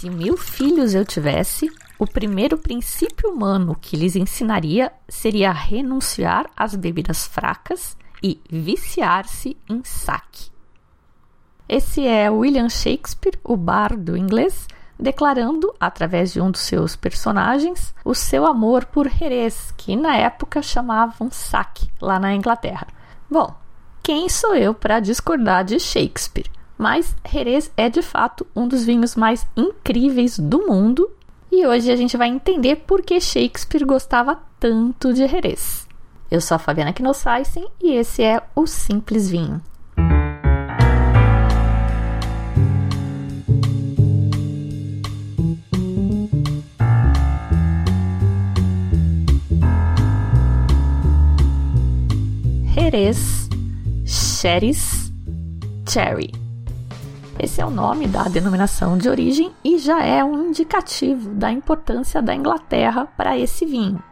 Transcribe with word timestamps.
Se 0.00 0.08
mil 0.08 0.34
filhos 0.34 0.94
eu 0.94 1.04
tivesse, 1.04 1.70
o 1.98 2.06
primeiro 2.06 2.56
princípio 2.56 3.28
humano 3.28 3.76
que 3.78 3.98
lhes 3.98 4.16
ensinaria 4.16 4.90
seria 5.06 5.52
renunciar 5.52 6.48
às 6.56 6.74
bebidas 6.74 7.26
fracas 7.26 7.98
e 8.22 8.40
viciar-se 8.48 9.58
em 9.68 9.84
saque. 9.84 10.50
Esse 11.68 12.06
é 12.06 12.30
William 12.30 12.70
Shakespeare, 12.70 13.38
o 13.44 13.58
bardo 13.58 14.16
inglês, 14.16 14.66
declarando, 14.98 15.70
através 15.78 16.32
de 16.32 16.40
um 16.40 16.50
dos 16.50 16.62
seus 16.62 16.96
personagens, 16.96 17.94
o 18.02 18.14
seu 18.14 18.46
amor 18.46 18.86
por 18.86 19.06
Jerez, 19.06 19.70
que 19.76 19.96
na 19.96 20.16
época 20.16 20.62
chamavam 20.62 21.30
saque, 21.30 21.90
lá 22.00 22.18
na 22.18 22.34
Inglaterra. 22.34 22.86
Bom, 23.30 23.54
quem 24.02 24.30
sou 24.30 24.54
eu 24.54 24.72
para 24.72 24.98
discordar 24.98 25.62
de 25.62 25.78
Shakespeare? 25.78 26.50
Mas 26.80 27.14
Jerez 27.30 27.70
é 27.76 27.90
de 27.90 28.00
fato 28.00 28.46
um 28.56 28.66
dos 28.66 28.86
vinhos 28.86 29.14
mais 29.14 29.46
incríveis 29.54 30.38
do 30.38 30.66
mundo 30.66 31.10
e 31.52 31.66
hoje 31.66 31.92
a 31.92 31.94
gente 31.94 32.16
vai 32.16 32.28
entender 32.28 32.76
por 32.76 33.02
que 33.02 33.20
Shakespeare 33.20 33.84
gostava 33.84 34.40
tanto 34.58 35.12
de 35.12 35.28
Jerez. 35.28 35.86
Eu 36.30 36.40
sou 36.40 36.54
a 36.54 36.58
Fabiana 36.58 36.94
Knossaisen 36.94 37.68
e 37.82 37.92
esse 37.92 38.22
é 38.22 38.42
o 38.56 38.66
Simples 38.66 39.28
Vinho. 39.28 39.60
Jerez, 52.72 53.50
Xeres, 54.06 55.12
Cherry. 55.86 56.39
Esse 57.42 57.62
é 57.62 57.64
o 57.64 57.70
nome 57.70 58.06
da 58.06 58.24
denominação 58.24 58.98
de 58.98 59.08
origem 59.08 59.50
e 59.64 59.78
já 59.78 60.04
é 60.04 60.22
um 60.22 60.48
indicativo 60.48 61.30
da 61.30 61.50
importância 61.50 62.20
da 62.20 62.34
Inglaterra 62.34 63.06
para 63.16 63.38
esse 63.38 63.64
vinho. 63.64 64.02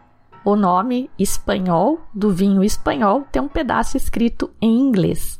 O 0.43 0.55
nome 0.55 1.11
espanhol 1.19 2.01
do 2.11 2.31
vinho 2.31 2.63
espanhol 2.63 3.27
tem 3.31 3.39
um 3.39 3.47
pedaço 3.47 3.95
escrito 3.95 4.49
em 4.59 4.79
inglês. 4.79 5.39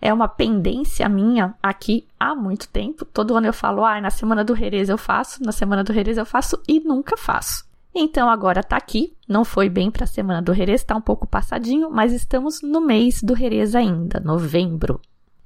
É 0.00 0.10
uma 0.10 0.26
pendência 0.26 1.06
minha 1.06 1.54
aqui 1.62 2.08
há 2.18 2.34
muito 2.34 2.66
tempo. 2.70 3.04
Todo 3.04 3.36
ano 3.36 3.48
eu 3.48 3.52
falo, 3.52 3.84
ah, 3.84 4.00
na 4.00 4.08
semana 4.08 4.42
do 4.42 4.56
Jerez 4.56 4.88
eu 4.88 4.96
faço, 4.96 5.42
na 5.42 5.52
semana 5.52 5.84
do 5.84 5.92
Jerez 5.92 6.16
eu 6.16 6.24
faço 6.24 6.58
e 6.66 6.80
nunca 6.80 7.14
faço. 7.14 7.66
Então 7.94 8.30
agora 8.30 8.62
tá 8.62 8.78
aqui, 8.78 9.14
não 9.28 9.44
foi 9.44 9.68
bem 9.68 9.90
para 9.90 10.04
a 10.04 10.06
semana 10.06 10.40
do 10.40 10.54
Jerez, 10.54 10.82
tá 10.82 10.96
um 10.96 11.00
pouco 11.02 11.26
passadinho, 11.26 11.90
mas 11.90 12.14
estamos 12.14 12.62
no 12.62 12.80
mês 12.80 13.22
do 13.22 13.36
Jerez 13.36 13.74
ainda, 13.74 14.18
novembro. 14.18 14.98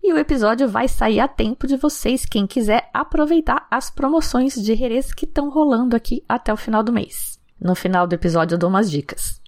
E 0.03 0.12
o 0.12 0.19
episódio 0.19 0.69
vai 0.69 0.89
sair 0.89 1.20
a 1.20 1.28
tempo 1.28 1.64
de 1.64 1.77
vocês, 1.77 2.27
quem 2.27 2.45
quiser 2.45 2.91
aproveitar 2.92 3.69
as 3.70 3.89
promoções 3.89 4.55
de 4.55 4.75
Jerez 4.75 5.14
que 5.14 5.25
estão 5.25 5.48
rolando 5.48 5.94
aqui 5.94 6.25
até 6.28 6.53
o 6.53 6.56
final 6.56 6.83
do 6.83 6.92
mês. 6.92 7.39
No 7.61 7.77
final 7.77 8.06
do 8.06 8.14
episódio 8.14 8.56
eu 8.56 8.59
dou 8.59 8.69
umas 8.69 8.91
dicas. 8.91 9.41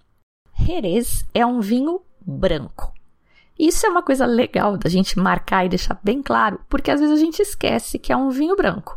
Jerez 0.57 1.25
é 1.35 1.45
um 1.45 1.61
vinho 1.61 2.01
branco. 2.25 2.95
Isso 3.59 3.85
é 3.85 3.89
uma 3.89 4.03
coisa 4.03 4.27
legal 4.27 4.77
da 4.77 4.89
gente 4.89 5.19
marcar 5.19 5.67
e 5.67 5.69
deixar 5.69 5.99
bem 6.05 6.23
claro, 6.23 6.61
porque 6.69 6.91
às 6.91 7.01
vezes 7.01 7.17
a 7.17 7.21
gente 7.21 7.43
esquece 7.43 7.99
que 7.99 8.13
é 8.13 8.17
um 8.17 8.31
vinho 8.31 8.55
branco. 8.55 8.97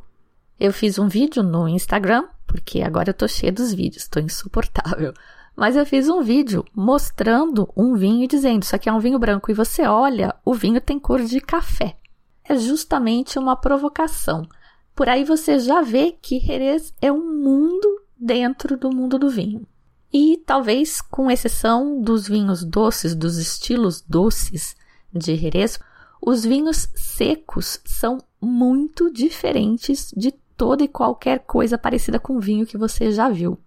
Eu 0.59 0.71
fiz 0.71 0.99
um 0.99 1.07
vídeo 1.07 1.41
no 1.41 1.67
Instagram 1.67 2.25
porque 2.45 2.81
agora 2.81 3.09
eu 3.09 3.13
tô 3.13 3.27
cheia 3.27 3.51
dos 3.51 3.73
vídeos, 3.73 4.07
tô 4.07 4.19
insuportável. 4.19 5.13
Mas 5.57 5.75
eu 5.75 5.87
fiz 5.87 6.07
um 6.07 6.21
vídeo 6.21 6.63
mostrando 6.71 7.67
um 7.75 7.95
vinho 7.95 8.23
e 8.23 8.27
dizendo: 8.27 8.61
Isso 8.61 8.75
aqui 8.75 8.87
é 8.87 8.93
um 8.93 8.99
vinho 8.99 9.17
branco. 9.17 9.49
E 9.49 9.55
você 9.55 9.87
olha, 9.87 10.35
o 10.45 10.53
vinho 10.53 10.79
tem 10.79 10.99
cor 10.99 11.19
de 11.23 11.41
café. 11.41 11.97
É 12.43 12.55
justamente 12.55 13.39
uma 13.39 13.55
provocação. 13.55 14.47
Por 14.95 15.09
aí 15.09 15.23
você 15.23 15.57
já 15.57 15.81
vê 15.81 16.11
que 16.11 16.39
Jerez 16.39 16.93
é 17.01 17.11
um 17.11 17.41
mundo 17.41 18.03
dentro 18.15 18.77
do 18.77 18.91
mundo 18.95 19.17
do 19.17 19.31
vinho. 19.31 19.65
E 20.13 20.37
talvez, 20.45 21.01
com 21.01 21.29
exceção 21.29 22.01
dos 22.01 22.27
vinhos 22.27 22.63
doces, 22.63 23.15
dos 23.15 23.37
estilos 23.37 24.01
doces 24.01 24.75
de 25.11 25.35
Jerez, 25.35 25.79
os 26.21 26.45
vinhos 26.45 26.87
secos 26.95 27.81
são 27.83 28.19
muito 28.39 29.11
diferentes 29.11 30.13
de 30.15 30.31
toda 30.55 30.83
e 30.83 30.87
qualquer 30.87 31.39
coisa 31.39 31.79
parecida 31.79 32.19
com 32.19 32.39
vinho 32.39 32.65
que 32.65 32.77
você 32.77 33.11
já 33.11 33.27
viu. 33.27 33.57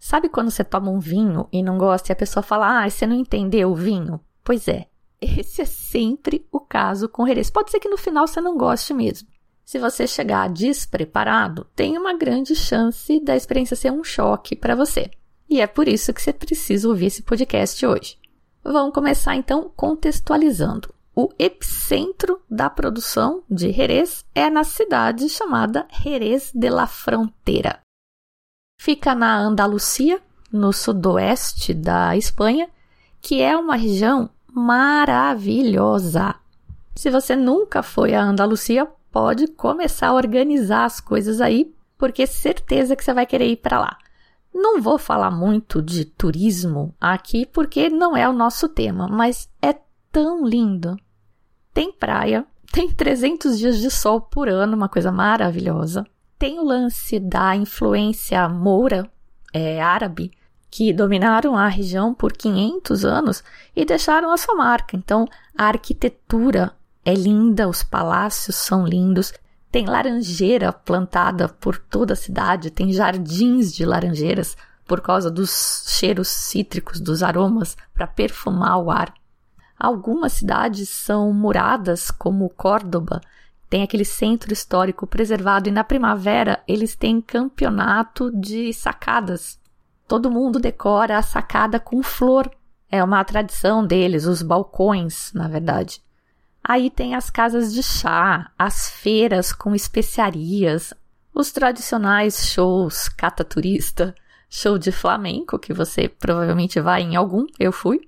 Sabe 0.00 0.30
quando 0.30 0.50
você 0.50 0.64
toma 0.64 0.90
um 0.90 0.98
vinho 0.98 1.46
e 1.52 1.62
não 1.62 1.76
gosta 1.76 2.10
e 2.10 2.14
a 2.14 2.16
pessoa 2.16 2.42
fala: 2.42 2.82
Ah, 2.82 2.88
você 2.88 3.06
não 3.06 3.14
entendeu 3.14 3.70
o 3.70 3.76
vinho? 3.76 4.18
Pois 4.42 4.66
é, 4.66 4.86
esse 5.20 5.60
é 5.60 5.66
sempre 5.66 6.46
o 6.50 6.58
caso 6.58 7.06
com 7.06 7.26
Jerez. 7.26 7.50
Pode 7.50 7.70
ser 7.70 7.78
que 7.78 7.88
no 7.88 7.98
final 7.98 8.26
você 8.26 8.40
não 8.40 8.56
goste 8.56 8.94
mesmo. 8.94 9.28
Se 9.62 9.78
você 9.78 10.06
chegar 10.06 10.48
despreparado, 10.48 11.66
tem 11.76 11.98
uma 11.98 12.16
grande 12.16 12.56
chance 12.56 13.20
da 13.20 13.36
experiência 13.36 13.76
ser 13.76 13.92
um 13.92 14.02
choque 14.02 14.56
para 14.56 14.74
você. 14.74 15.10
E 15.48 15.60
é 15.60 15.66
por 15.66 15.86
isso 15.86 16.14
que 16.14 16.22
você 16.22 16.32
precisa 16.32 16.88
ouvir 16.88 17.06
esse 17.06 17.22
podcast 17.22 17.84
hoje. 17.84 18.18
Vamos 18.64 18.94
começar 18.94 19.36
então 19.36 19.70
contextualizando. 19.76 20.92
O 21.14 21.28
epicentro 21.38 22.40
da 22.48 22.70
produção 22.70 23.42
de 23.50 23.70
Jerez 23.70 24.24
é 24.34 24.48
na 24.48 24.64
cidade 24.64 25.28
chamada 25.28 25.86
Jerez 26.02 26.50
de 26.54 26.70
la 26.70 26.86
Frontera. 26.86 27.80
Fica 28.82 29.14
na 29.14 29.36
Andalucia, 29.38 30.22
no 30.50 30.72
sudoeste 30.72 31.74
da 31.74 32.16
Espanha, 32.16 32.66
que 33.20 33.42
é 33.42 33.54
uma 33.54 33.76
região 33.76 34.30
maravilhosa. 34.50 36.34
Se 36.94 37.10
você 37.10 37.36
nunca 37.36 37.82
foi 37.82 38.14
à 38.14 38.22
Andalucia, 38.22 38.88
pode 39.12 39.48
começar 39.48 40.08
a 40.08 40.14
organizar 40.14 40.86
as 40.86 40.98
coisas 40.98 41.42
aí, 41.42 41.70
porque 41.98 42.26
certeza 42.26 42.96
que 42.96 43.04
você 43.04 43.12
vai 43.12 43.26
querer 43.26 43.50
ir 43.50 43.56
para 43.56 43.80
lá. 43.80 43.98
Não 44.50 44.80
vou 44.80 44.96
falar 44.96 45.30
muito 45.30 45.82
de 45.82 46.06
turismo 46.06 46.94
aqui 46.98 47.44
porque 47.44 47.90
não 47.90 48.16
é 48.16 48.26
o 48.26 48.32
nosso 48.32 48.66
tema, 48.66 49.06
mas 49.06 49.46
é 49.60 49.78
tão 50.10 50.42
lindo. 50.42 50.96
Tem 51.74 51.92
praia, 51.92 52.46
tem 52.72 52.90
300 52.90 53.58
dias 53.58 53.78
de 53.78 53.90
sol 53.90 54.22
por 54.22 54.48
ano, 54.48 54.74
uma 54.74 54.88
coisa 54.88 55.12
maravilhosa. 55.12 56.02
Tem 56.40 56.58
o 56.58 56.64
lance 56.64 57.20
da 57.20 57.54
influência 57.54 58.48
moura, 58.48 59.06
é, 59.52 59.78
árabe, 59.78 60.30
que 60.70 60.90
dominaram 60.90 61.54
a 61.54 61.68
região 61.68 62.14
por 62.14 62.32
500 62.32 63.04
anos 63.04 63.44
e 63.76 63.84
deixaram 63.84 64.32
a 64.32 64.38
sua 64.38 64.54
marca. 64.54 64.96
Então, 64.96 65.28
a 65.54 65.66
arquitetura 65.66 66.72
é 67.04 67.12
linda, 67.12 67.68
os 67.68 67.82
palácios 67.82 68.56
são 68.56 68.86
lindos, 68.86 69.34
tem 69.70 69.84
laranjeira 69.84 70.72
plantada 70.72 71.46
por 71.46 71.76
toda 71.76 72.14
a 72.14 72.16
cidade, 72.16 72.70
tem 72.70 72.90
jardins 72.90 73.70
de 73.70 73.84
laranjeiras 73.84 74.56
por 74.86 75.02
causa 75.02 75.30
dos 75.30 75.84
cheiros 75.88 76.28
cítricos, 76.28 77.00
dos 77.00 77.22
aromas 77.22 77.76
para 77.92 78.06
perfumar 78.06 78.78
o 78.78 78.90
ar. 78.90 79.12
Algumas 79.78 80.32
cidades 80.32 80.88
são 80.88 81.34
muradas, 81.34 82.10
como 82.10 82.48
Córdoba, 82.48 83.20
tem 83.70 83.84
aquele 83.84 84.04
centro 84.04 84.52
histórico 84.52 85.06
preservado 85.06 85.68
e 85.68 85.72
na 85.72 85.84
primavera 85.84 86.60
eles 86.66 86.96
têm 86.96 87.20
campeonato 87.20 88.28
de 88.32 88.72
sacadas. 88.72 89.60
Todo 90.08 90.30
mundo 90.30 90.58
decora 90.58 91.16
a 91.16 91.22
sacada 91.22 91.78
com 91.78 92.02
flor. 92.02 92.50
É 92.90 93.02
uma 93.02 93.22
tradição 93.22 93.86
deles, 93.86 94.24
os 94.24 94.42
balcões, 94.42 95.32
na 95.32 95.46
verdade. 95.46 96.02
Aí 96.64 96.90
tem 96.90 97.14
as 97.14 97.30
casas 97.30 97.72
de 97.72 97.80
chá, 97.80 98.50
as 98.58 98.90
feiras 98.90 99.52
com 99.52 99.72
especiarias, 99.72 100.92
os 101.32 101.52
tradicionais 101.52 102.48
shows 102.48 103.08
cata 103.08 103.44
turista, 103.44 104.12
show 104.48 104.76
de 104.76 104.90
flamenco, 104.90 105.60
que 105.60 105.72
você 105.72 106.08
provavelmente 106.08 106.80
vai 106.80 107.02
em 107.02 107.14
algum, 107.14 107.46
eu 107.56 107.70
fui. 107.70 108.00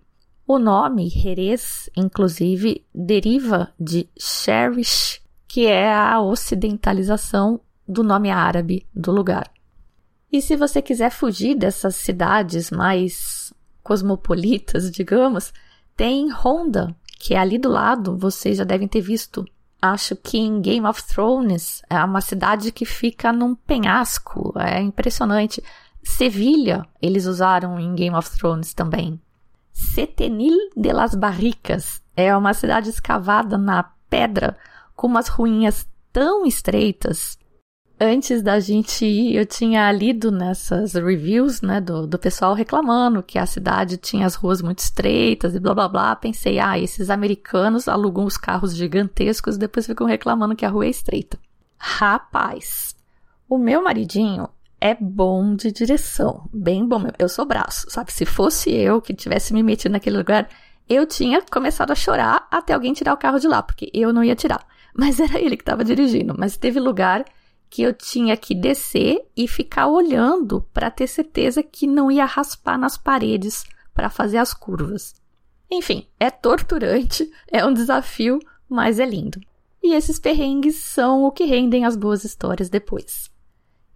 O 0.45 0.59
nome 0.59 1.09
Jerez, 1.09 1.89
inclusive, 1.97 2.85
deriva 2.93 3.73
de 3.79 4.09
Cherish, 4.19 5.22
que 5.53 5.67
é 5.67 5.93
a 5.93 6.19
ocidentalização 6.19 7.61
do 7.87 8.03
nome 8.03 8.31
árabe 8.31 8.87
do 8.95 9.13
lugar. 9.13 9.51
E 10.33 10.41
se 10.41 10.57
você 10.57 10.81
quiser 10.81 11.11
fugir 11.11 11.55
dessas 11.55 11.95
cidades 11.95 12.71
mais 12.71 13.53
cosmopolitas, 13.83 14.91
digamos, 14.91 15.53
tem 15.95 16.33
Honda, 16.33 16.97
que 17.21 17.35
é 17.35 17.39
ali 17.39 17.59
do 17.59 17.69
lado, 17.69 18.17
vocês 18.17 18.57
já 18.57 18.65
devem 18.65 18.89
ter 18.89 19.03
visto. 19.03 19.45
Acho 19.83 20.17
que 20.17 20.39
em 20.39 20.59
Game 20.63 20.87
of 20.87 21.05
Thrones 21.07 21.83
é 21.91 22.03
uma 22.03 22.23
cidade 22.23 22.73
que 22.73 22.87
fica 22.87 23.31
num 23.31 23.55
penhasco, 23.55 24.55
é 24.57 24.81
impressionante. 24.81 25.63
Sevilha, 26.03 26.87
eles 26.99 27.27
usaram 27.27 27.79
em 27.79 27.95
Game 27.95 28.17
of 28.17 28.39
Thrones 28.39 28.73
também. 28.73 29.21
Setenil 29.71 30.57
de 30.75 30.95
las 30.95 31.15
Barricas 31.15 32.01
é 32.17 32.35
uma 32.35 32.55
cidade 32.55 32.89
escavada 32.89 33.59
na 33.59 33.83
pedra 34.09 34.57
com 35.03 35.09
umas 35.09 35.27
ruínas 35.27 35.85
tão 36.13 36.47
estreitas. 36.47 37.37
Antes 38.01 38.41
da 38.41 38.61
gente 38.61 39.05
ir, 39.05 39.35
eu 39.35 39.45
tinha 39.45 39.91
lido 39.91 40.31
nessas 40.31 40.93
reviews, 40.95 41.61
né, 41.61 41.81
do, 41.81 42.07
do 42.07 42.17
pessoal 42.21 42.55
reclamando 42.55 43.21
que 43.21 43.37
a 43.37 43.45
cidade 43.45 43.97
tinha 43.97 44.25
as 44.25 44.37
ruas 44.37 44.63
muito 44.63 44.79
estreitas 44.79 45.57
e 45.57 45.61
blá 45.61 45.75
blá 45.75 45.89
blá. 45.89 46.15
Pensei, 46.15 46.61
ah, 46.61 46.79
esses 46.79 47.11
americanos 47.11 47.89
alugam 47.89 48.25
os 48.25 48.37
carros 48.37 48.77
gigantescos 48.77 49.57
e 49.57 49.59
depois 49.59 49.87
ficam 49.87 50.07
reclamando 50.07 50.55
que 50.55 50.65
a 50.65 50.69
rua 50.69 50.87
é 50.87 50.91
estreita. 50.91 51.37
Rapaz, 51.77 52.95
O 53.49 53.59
meu 53.59 53.83
maridinho 53.83 54.49
é 54.81 54.95
bom 54.95 55.57
de 55.57 55.73
direção, 55.73 56.49
bem 56.53 56.87
bom. 56.87 57.03
Eu 57.19 57.29
sou 57.29 57.45
braço, 57.45 57.91
sabe? 57.91 58.13
Se 58.13 58.25
fosse 58.25 58.71
eu 58.71 59.03
que 59.03 59.13
tivesse 59.13 59.53
me 59.53 59.65
metido 59.65 59.91
naquele 59.91 60.17
lugar, 60.17 60.49
eu 60.89 61.05
tinha 61.07 61.43
começado 61.43 61.91
a 61.91 61.97
chorar 61.97 62.47
até 62.53 62.73
alguém 62.73 62.93
tirar 62.93 63.15
o 63.15 63.19
carro 63.19 63.41
de 63.41 63.49
lá, 63.49 63.65
porque 63.65 63.91
eu 63.93 64.13
não 64.13 64.23
ia 64.23 64.37
tirar. 64.37 64.65
Mas 64.95 65.21
era 65.21 65.41
ele 65.41 65.57
que 65.57 65.63
estava 65.63 65.85
dirigindo. 65.85 66.35
Mas 66.39 66.57
teve 66.57 66.79
lugar 66.79 67.25
que 67.71 67.83
eu 67.83 67.95
tinha 67.95 68.37
que 68.37 68.55
descer 68.55 69.25
e 69.35 69.49
ficar 69.49 69.87
olhando 69.87 70.61
para 70.75 70.91
ter 70.91 71.07
certeza 71.07 71.63
que 71.63 71.87
não 71.87 72.11
ia 72.11 72.27
raspar 72.27 72.77
nas 72.77 72.99
paredes 72.99 73.65
para 73.95 74.11
fazer 74.11 74.39
as 74.39 74.53
curvas. 74.53 75.15
Enfim, 75.71 76.07
é 76.21 76.31
torturante, 76.31 77.31
é 77.51 77.65
um 77.65 77.73
desafio, 77.73 78.39
mas 78.69 79.01
é 79.01 79.07
lindo. 79.07 79.41
E 79.83 79.95
esses 79.95 80.19
perrengues 80.19 80.77
são 80.77 81.25
o 81.25 81.33
que 81.33 81.45
rendem 81.45 81.87
as 81.87 81.97
boas 81.97 82.25
histórias 82.25 82.69
depois. 82.69 83.31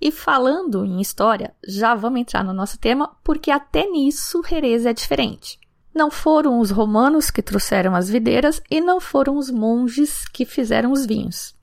E 0.01 0.11
falando 0.11 0.85
em 0.85 1.01
história, 1.01 1.55
já 1.67 1.95
vamos 1.95 2.21
entrar 2.21 2.43
no 2.43 2.53
nosso 2.53 2.79
tema, 2.79 3.15
porque 3.23 3.51
até 3.51 3.87
nisso 3.87 4.43
Jerez 4.47 4.87
é 4.87 4.93
diferente. 4.93 5.59
Não 5.97 6.11
foram 6.11 6.61
os 6.61 6.71
romanos 6.71 7.31
que 7.31 7.41
trouxeram 7.41 7.95
as 7.95 8.11
videiras 8.11 8.61
e 8.71 8.83
não 8.83 9.01
foram 9.01 9.39
os 9.39 9.51
monges 9.51 10.29
que 10.29 10.45
fizeram 10.45 10.93
os 10.93 11.07
vinhos. 11.07 11.55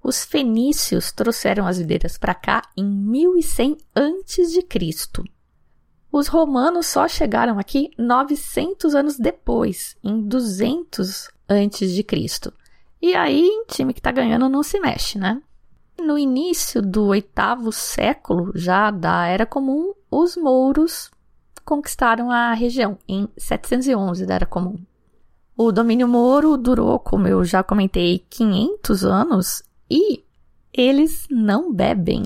Os 0.00 0.24
fenícios 0.24 1.10
trouxeram 1.10 1.66
as 1.66 1.78
videiras 1.78 2.16
para 2.16 2.32
cá 2.32 2.62
em 2.76 2.84
1100 2.84 3.78
a.C. 3.92 4.68
Os 6.12 6.28
romanos 6.28 6.86
só 6.86 7.08
chegaram 7.08 7.58
aqui 7.58 7.90
900 7.98 8.94
anos 8.94 9.18
depois, 9.18 9.96
em 10.04 10.22
200 10.22 11.28
a.C. 11.48 12.52
E 13.02 13.12
aí, 13.16 13.64
time 13.66 13.92
que 13.92 13.98
está 13.98 14.12
ganhando 14.12 14.48
não 14.48 14.62
se 14.62 14.78
mexe, 14.78 15.18
né? 15.18 15.42
No 16.00 16.16
início 16.16 16.80
do 16.80 17.06
oitavo 17.06 17.72
século, 17.72 18.52
já 18.54 18.92
da 18.92 19.26
Era 19.26 19.44
Comum, 19.44 19.94
os 20.08 20.36
mouros 20.36 21.10
conquistaram 21.64 22.30
a 22.30 22.52
região, 22.52 22.98
em 23.08 23.28
711 23.36 24.26
da 24.26 24.34
Era 24.34 24.46
Comum. 24.46 24.78
O 25.56 25.70
domínio 25.70 26.08
mouro 26.08 26.56
durou, 26.56 26.98
como 26.98 27.28
eu 27.28 27.44
já 27.44 27.62
comentei, 27.62 28.24
500 28.30 29.04
anos 29.04 29.62
e 29.90 30.24
eles 30.72 31.26
não 31.30 31.72
bebem. 31.72 32.24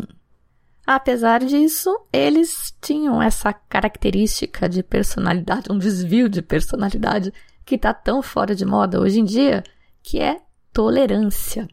Apesar 0.86 1.40
disso, 1.40 1.90
eles 2.12 2.76
tinham 2.80 3.20
essa 3.20 3.52
característica 3.52 4.68
de 4.68 4.82
personalidade, 4.82 5.72
um 5.72 5.78
desvio 5.78 6.28
de 6.28 6.42
personalidade 6.42 7.32
que 7.64 7.76
está 7.76 7.94
tão 7.94 8.22
fora 8.22 8.54
de 8.54 8.64
moda 8.64 9.00
hoje 9.00 9.20
em 9.20 9.24
dia, 9.24 9.64
que 10.02 10.20
é 10.20 10.40
tolerância. 10.72 11.66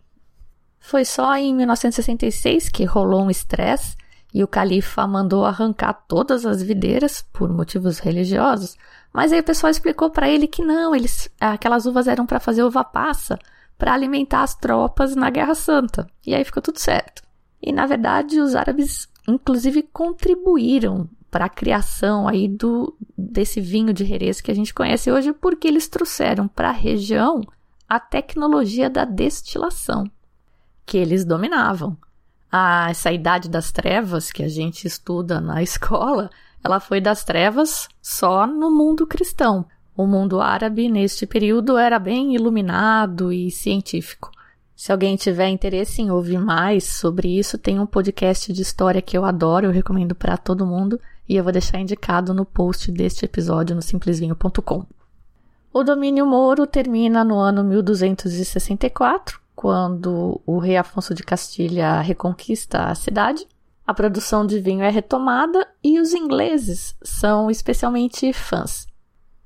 Foi 0.80 1.06
só 1.06 1.36
em 1.36 1.54
1966 1.54 2.70
que 2.70 2.86
rolou 2.86 3.22
um 3.24 3.30
estresse 3.30 3.96
e 4.34 4.44
o 4.44 4.48
califa 4.48 5.06
mandou 5.06 5.46
arrancar 5.46 5.94
todas 6.08 6.46
as 6.46 6.62
videiras 6.62 7.26
por 7.34 7.50
motivos 7.50 8.00
religiosos, 8.00 8.78
mas 9.14 9.34
aí 9.34 9.42
o 9.42 9.44
pessoal 9.44 9.70
explicou 9.70 10.10
para 10.10 10.30
ele 10.30 10.48
que 10.48 10.64
não, 10.64 10.96
eles, 10.96 11.30
aquelas 11.40 11.86
uvas 11.86 12.08
eram 12.08 12.26
para 12.26 12.40
fazer 12.40 12.64
uva 12.64 12.84
passa, 12.84 13.38
para 13.78 13.94
alimentar 13.94 14.44
as 14.44 14.56
tropas 14.56 15.16
na 15.16 15.30
Guerra 15.30 15.56
Santa. 15.56 16.08
E 16.26 16.34
aí 16.34 16.46
ficou 16.46 16.62
tudo 16.62 16.80
certo. 16.80 17.24
E 17.62 17.72
na 17.72 17.86
verdade, 17.86 18.40
os 18.40 18.56
árabes 18.56 19.10
inclusive 19.28 19.84
contribuíram 19.84 21.10
para 21.30 21.46
a 21.46 21.50
criação 21.50 22.28
aí 22.28 22.48
do 22.48 22.96
desse 23.18 23.62
vinho 23.62 23.94
de 23.94 24.04
Jerez 24.04 24.42
que 24.42 24.52
a 24.52 24.56
gente 24.56 24.74
conhece 24.74 25.12
hoje, 25.12 25.32
porque 25.34 25.68
eles 25.68 25.88
trouxeram 25.88 26.48
para 26.48 26.70
a 26.70 26.74
região 26.74 27.42
a 27.88 28.00
tecnologia 28.00 28.90
da 28.90 29.06
destilação 29.06 30.10
que 30.86 30.98
eles 30.98 31.24
dominavam. 31.24 31.98
Ah, 32.52 32.88
essa 32.90 33.12
idade 33.12 33.50
das 33.50 33.72
trevas 33.72 34.32
que 34.32 34.44
a 34.44 34.50
gente 34.50 34.86
estuda 34.86 35.40
na 35.40 35.62
escola, 35.64 36.30
ela 36.64 36.80
foi 36.80 37.00
das 37.00 37.24
trevas 37.24 37.88
só 38.02 38.46
no 38.46 38.70
mundo 38.70 39.08
cristão. 39.08 39.66
O 39.96 40.06
mundo 40.06 40.42
árabe, 40.42 40.90
neste 40.90 41.26
período, 41.26 41.78
era 41.78 42.00
bem 42.00 42.36
iluminado 42.36 43.32
e 43.32 43.52
científico. 43.52 44.32
Se 44.76 44.92
alguém 44.92 45.16
tiver 45.16 45.48
interesse 45.50 46.02
em 46.02 46.10
ouvir 46.10 46.40
mais 46.40 46.86
sobre 46.86 47.38
isso, 47.38 47.58
tem 47.58 47.80
um 47.80 47.86
podcast 47.86 48.52
de 48.52 48.62
história 48.62 49.02
que 49.02 49.18
eu 49.18 49.24
adoro, 49.26 49.68
eu 49.68 49.72
recomendo 49.72 50.16
para 50.16 50.38
todo 50.38 50.66
mundo, 50.66 51.00
e 51.30 51.36
eu 51.36 51.44
vou 51.44 51.54
deixar 51.54 51.80
indicado 51.80 52.34
no 52.34 52.46
post 52.46 52.92
deste 52.92 53.26
episódio 53.26 53.76
no 53.76 53.82
simplesvinho.com. 53.82 54.86
O 55.74 55.84
domínio 55.84 56.26
moro 56.26 56.68
termina 56.68 57.24
no 57.24 57.38
ano 57.38 57.64
1264, 57.64 59.41
quando 59.62 60.42
o 60.44 60.58
rei 60.58 60.76
Afonso 60.76 61.14
de 61.14 61.22
Castilha 61.22 62.02
reconquista 62.02 62.86
a 62.86 62.96
cidade. 62.96 63.48
A 63.86 63.94
produção 63.94 64.44
de 64.44 64.60
vinho 64.60 64.82
é 64.82 64.90
retomada 64.90 65.68
e 65.84 66.00
os 66.00 66.16
ingleses 66.16 66.96
são 67.04 67.48
especialmente 67.48 68.34
fãs. 68.34 68.88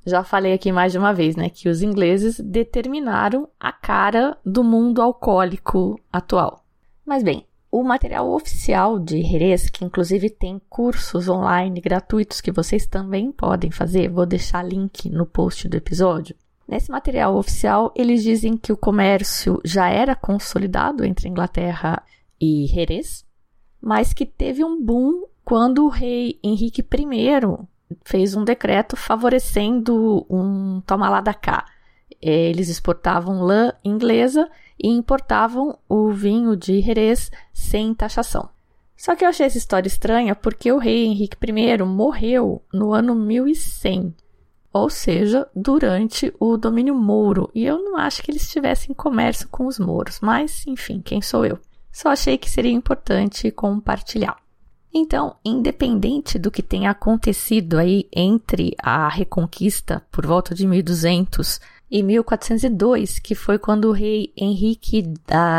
Já 0.06 0.24
falei 0.24 0.54
aqui 0.54 0.72
mais 0.72 0.94
de 0.94 0.98
uma 0.98 1.14
vez, 1.14 1.36
né, 1.36 1.50
que 1.50 1.68
os 1.68 1.82
ingleses 1.82 2.40
determinaram 2.40 3.50
a 3.60 3.74
cara 3.74 4.38
do 4.46 4.64
mundo 4.64 5.02
alcoólico 5.02 6.00
atual. 6.14 6.64
Mas 7.06 7.22
bem, 7.22 7.46
o 7.70 7.84
material 7.84 8.32
oficial 8.32 8.98
de 8.98 9.22
Jerez, 9.22 9.70
que 9.70 9.84
inclusive 9.84 10.30
tem 10.30 10.62
cursos 10.70 11.28
online 11.28 11.82
gratuitos 11.82 12.40
que 12.40 12.54
vocês 12.54 12.88
também 12.88 13.34
podem 13.34 13.70
fazer, 13.70 14.08
vou 14.08 14.26
deixar 14.26 14.64
link 14.64 15.10
no 15.10 15.26
post 15.26 15.68
do 15.68 15.76
episódio. 15.76 16.38
Nesse 16.68 16.90
material 16.90 17.36
oficial, 17.36 17.94
eles 17.96 18.24
dizem 18.24 18.58
que 18.58 18.74
o 18.74 18.78
comércio 18.78 19.62
já 19.64 19.88
era 19.88 20.16
consolidado 20.16 21.06
entre 21.06 21.30
Inglaterra 21.30 22.02
e 22.42 22.66
Jerez, 22.68 23.24
mas 23.80 24.14
que 24.14 24.26
teve 24.26 24.64
um 24.64 24.84
boom 24.84 25.26
quando 25.44 25.86
o 25.86 25.90
rei 25.90 26.40
Henrique 26.44 26.82
I 26.82 27.68
fez 28.04 28.36
um 28.36 28.44
decreto 28.44 28.96
favorecendo 28.96 30.26
um 30.28 30.82
toma 30.82 31.08
lá 31.08 31.22
cá. 31.34 31.66
Eles 32.20 32.68
exportavam 32.68 33.44
lã 33.44 33.72
inglesa 33.84 34.50
e 34.82 34.90
importavam 34.90 35.78
o 35.88 36.12
vinho 36.12 36.56
de 36.56 36.82
Jerez 36.82 37.30
sem 37.54 37.94
taxação. 37.94 38.50
Só 38.98 39.16
que 39.16 39.24
eu 39.24 39.30
achei 39.30 39.46
essa 39.46 39.58
história 39.58 39.88
estranha 39.88 40.34
porque 40.34 40.72
o 40.72 40.80
rei 40.80 41.06
Henrique 41.06 41.38
I 41.44 41.84
morreu 41.84 42.64
no 42.74 42.94
ano 42.94 43.14
1100, 43.14 44.16
ou 44.76 44.90
seja, 44.90 45.48
durante 45.56 46.34
o 46.38 46.58
domínio 46.58 46.94
mouro, 46.94 47.50
e 47.56 47.66
eu 47.66 47.82
não 47.82 47.96
acho 47.96 48.22
que 48.22 48.30
eles 48.30 48.52
tivessem 48.52 48.94
comércio 48.94 49.48
com 49.48 49.68
os 49.68 49.80
mouros, 49.80 50.20
mas 50.20 50.68
enfim, 50.68 51.02
quem 51.02 51.22
sou 51.22 51.46
eu? 51.46 51.58
Só 51.94 52.10
achei 52.10 52.38
que 52.38 52.50
seria 52.50 52.74
importante 52.74 53.50
compartilhar. 53.52 54.36
Então, 54.94 55.38
independente 55.46 56.38
do 56.38 56.52
que 56.52 56.62
tenha 56.62 56.90
acontecido 56.92 57.78
aí 57.78 58.10
entre 58.14 58.76
a 58.78 59.08
Reconquista 59.08 60.06
por 60.12 60.26
volta 60.26 60.54
de 60.54 60.68
1200 60.68 61.62
e 61.90 62.04
1402, 62.04 63.18
que 63.20 63.34
foi 63.34 63.58
quando 63.58 63.86
o 63.86 63.94
rei 63.94 64.34
Henrique 64.36 65.04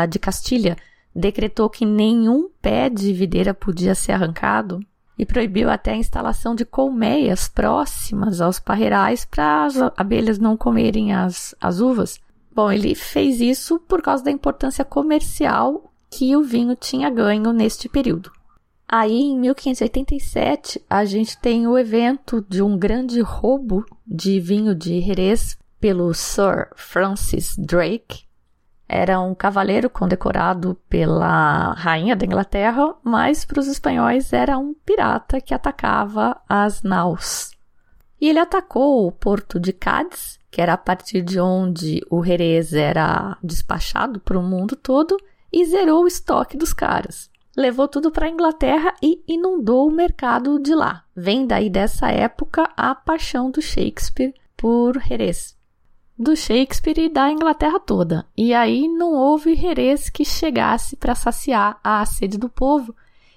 de 0.07 0.19
Castilha 0.19 0.77
decretou 1.15 1.71
que 1.71 1.87
nenhum 1.87 2.51
pé 2.61 2.87
de 2.87 3.11
videira 3.13 3.51
podia 3.51 3.95
ser 3.95 4.11
arrancado 4.11 4.79
e 5.17 5.25
proibiu 5.25 5.69
até 5.69 5.91
a 5.91 5.97
instalação 5.97 6.53
de 6.53 6.63
colmeias 6.63 7.47
próximas 7.47 8.39
aos 8.39 8.59
parreirais 8.59 9.25
para 9.25 9.65
as 9.65 9.75
abelhas 9.97 10.37
não 10.37 10.55
comerem 10.55 11.13
as, 11.13 11.55
as 11.59 11.79
uvas. 11.79 12.19
Bom, 12.53 12.71
ele 12.71 12.95
fez 12.95 13.41
isso 13.41 13.79
por 13.79 14.01
causa 14.01 14.23
da 14.23 14.31
importância 14.31 14.85
comercial 14.85 15.91
que 16.09 16.35
o 16.35 16.43
vinho 16.43 16.75
tinha 16.75 17.09
ganho 17.09 17.51
neste 17.51 17.89
período. 17.89 18.31
Aí, 18.87 19.19
em 19.19 19.37
1587, 19.39 20.81
a 20.89 21.03
gente 21.03 21.37
tem 21.37 21.67
o 21.67 21.77
evento 21.77 22.45
de 22.47 22.61
um 22.61 22.77
grande 22.77 23.19
roubo 23.19 23.85
de 24.05 24.39
vinho 24.39 24.73
de 24.73 25.01
Jerez 25.01 25.57
pelo 25.79 26.13
Sir 26.13 26.69
Francis 26.75 27.55
Drake. 27.57 28.26
Era 28.87 29.19
um 29.19 29.35
cavaleiro 29.35 29.89
condecorado 29.89 30.79
pela 30.89 31.73
rainha 31.73 32.15
da 32.15 32.25
Inglaterra, 32.25 32.95
mas 33.03 33.43
para 33.43 33.59
os 33.59 33.67
espanhóis 33.67 34.31
era 34.31 34.57
um 34.57 34.73
pirata 34.73 35.41
que 35.41 35.53
atacava 35.53 36.39
as 36.47 36.83
naus. 36.83 37.51
E 38.19 38.29
ele 38.29 38.39
atacou 38.39 39.05
o 39.05 39.11
porto 39.11 39.59
de 39.59 39.73
Cádiz, 39.73 40.39
que 40.49 40.61
era 40.61 40.73
a 40.73 40.77
partir 40.77 41.21
de 41.21 41.39
onde 41.39 42.01
o 42.09 42.23
Jerez 42.23 42.73
era 42.73 43.37
despachado 43.43 44.19
para 44.19 44.39
o 44.39 44.43
mundo 44.43 44.75
todo, 44.75 45.17
e 45.51 45.65
zerou 45.65 46.03
o 46.03 46.07
estoque 46.07 46.57
dos 46.57 46.73
caras 46.73 47.29
levou 47.57 47.87
tudo 47.87 48.11
para 48.11 48.27
a 48.27 48.29
Inglaterra 48.29 48.93
e 49.01 49.23
inundou 49.27 49.87
o 49.87 49.91
mercado 49.91 50.59
de 50.59 50.75
lá. 50.75 51.03
Vem 51.15 51.47
daí 51.47 51.69
dessa 51.69 52.11
época 52.11 52.69
a 52.77 52.93
paixão 52.93 53.49
do 53.49 53.61
Shakespeare 53.61 54.33
por 54.55 55.01
Jerez. 55.01 55.56
Do 56.17 56.35
Shakespeare 56.35 56.97
e 56.97 57.09
da 57.09 57.29
Inglaterra 57.29 57.79
toda. 57.79 58.25
E 58.35 58.51
aí 58.51 58.87
não 58.87 59.13
houve 59.13 59.55
Jerez 59.55 60.09
que 60.09 60.25
chegasse 60.25 60.95
para 60.95 61.13
saciar 61.13 61.79
a 61.83 62.03
sede 62.05 62.39
do 62.39 62.49
povo. 62.49 62.95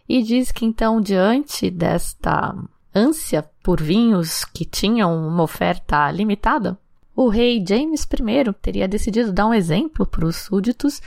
E 0.08 0.22
diz 0.22 0.50
que 0.50 0.64
então, 0.64 0.99
diante 0.99 1.70
desta 1.70 2.56
ânsia 2.94 3.44
por 3.62 3.82
vinhos 3.82 4.46
que 4.46 4.64
tinham 4.64 5.14
uma 5.28 5.42
oferta 5.42 6.10
limitada, 6.10 6.78
o 7.14 7.28
rei 7.28 7.62
James 7.66 8.04
I 8.04 8.52
teria 8.62 8.88
decidido 8.88 9.30
dar 9.30 9.46
um 9.46 9.54
exemplo 9.54 10.06
para 10.06 10.25
os 10.25 10.37
súditos 10.37 11.02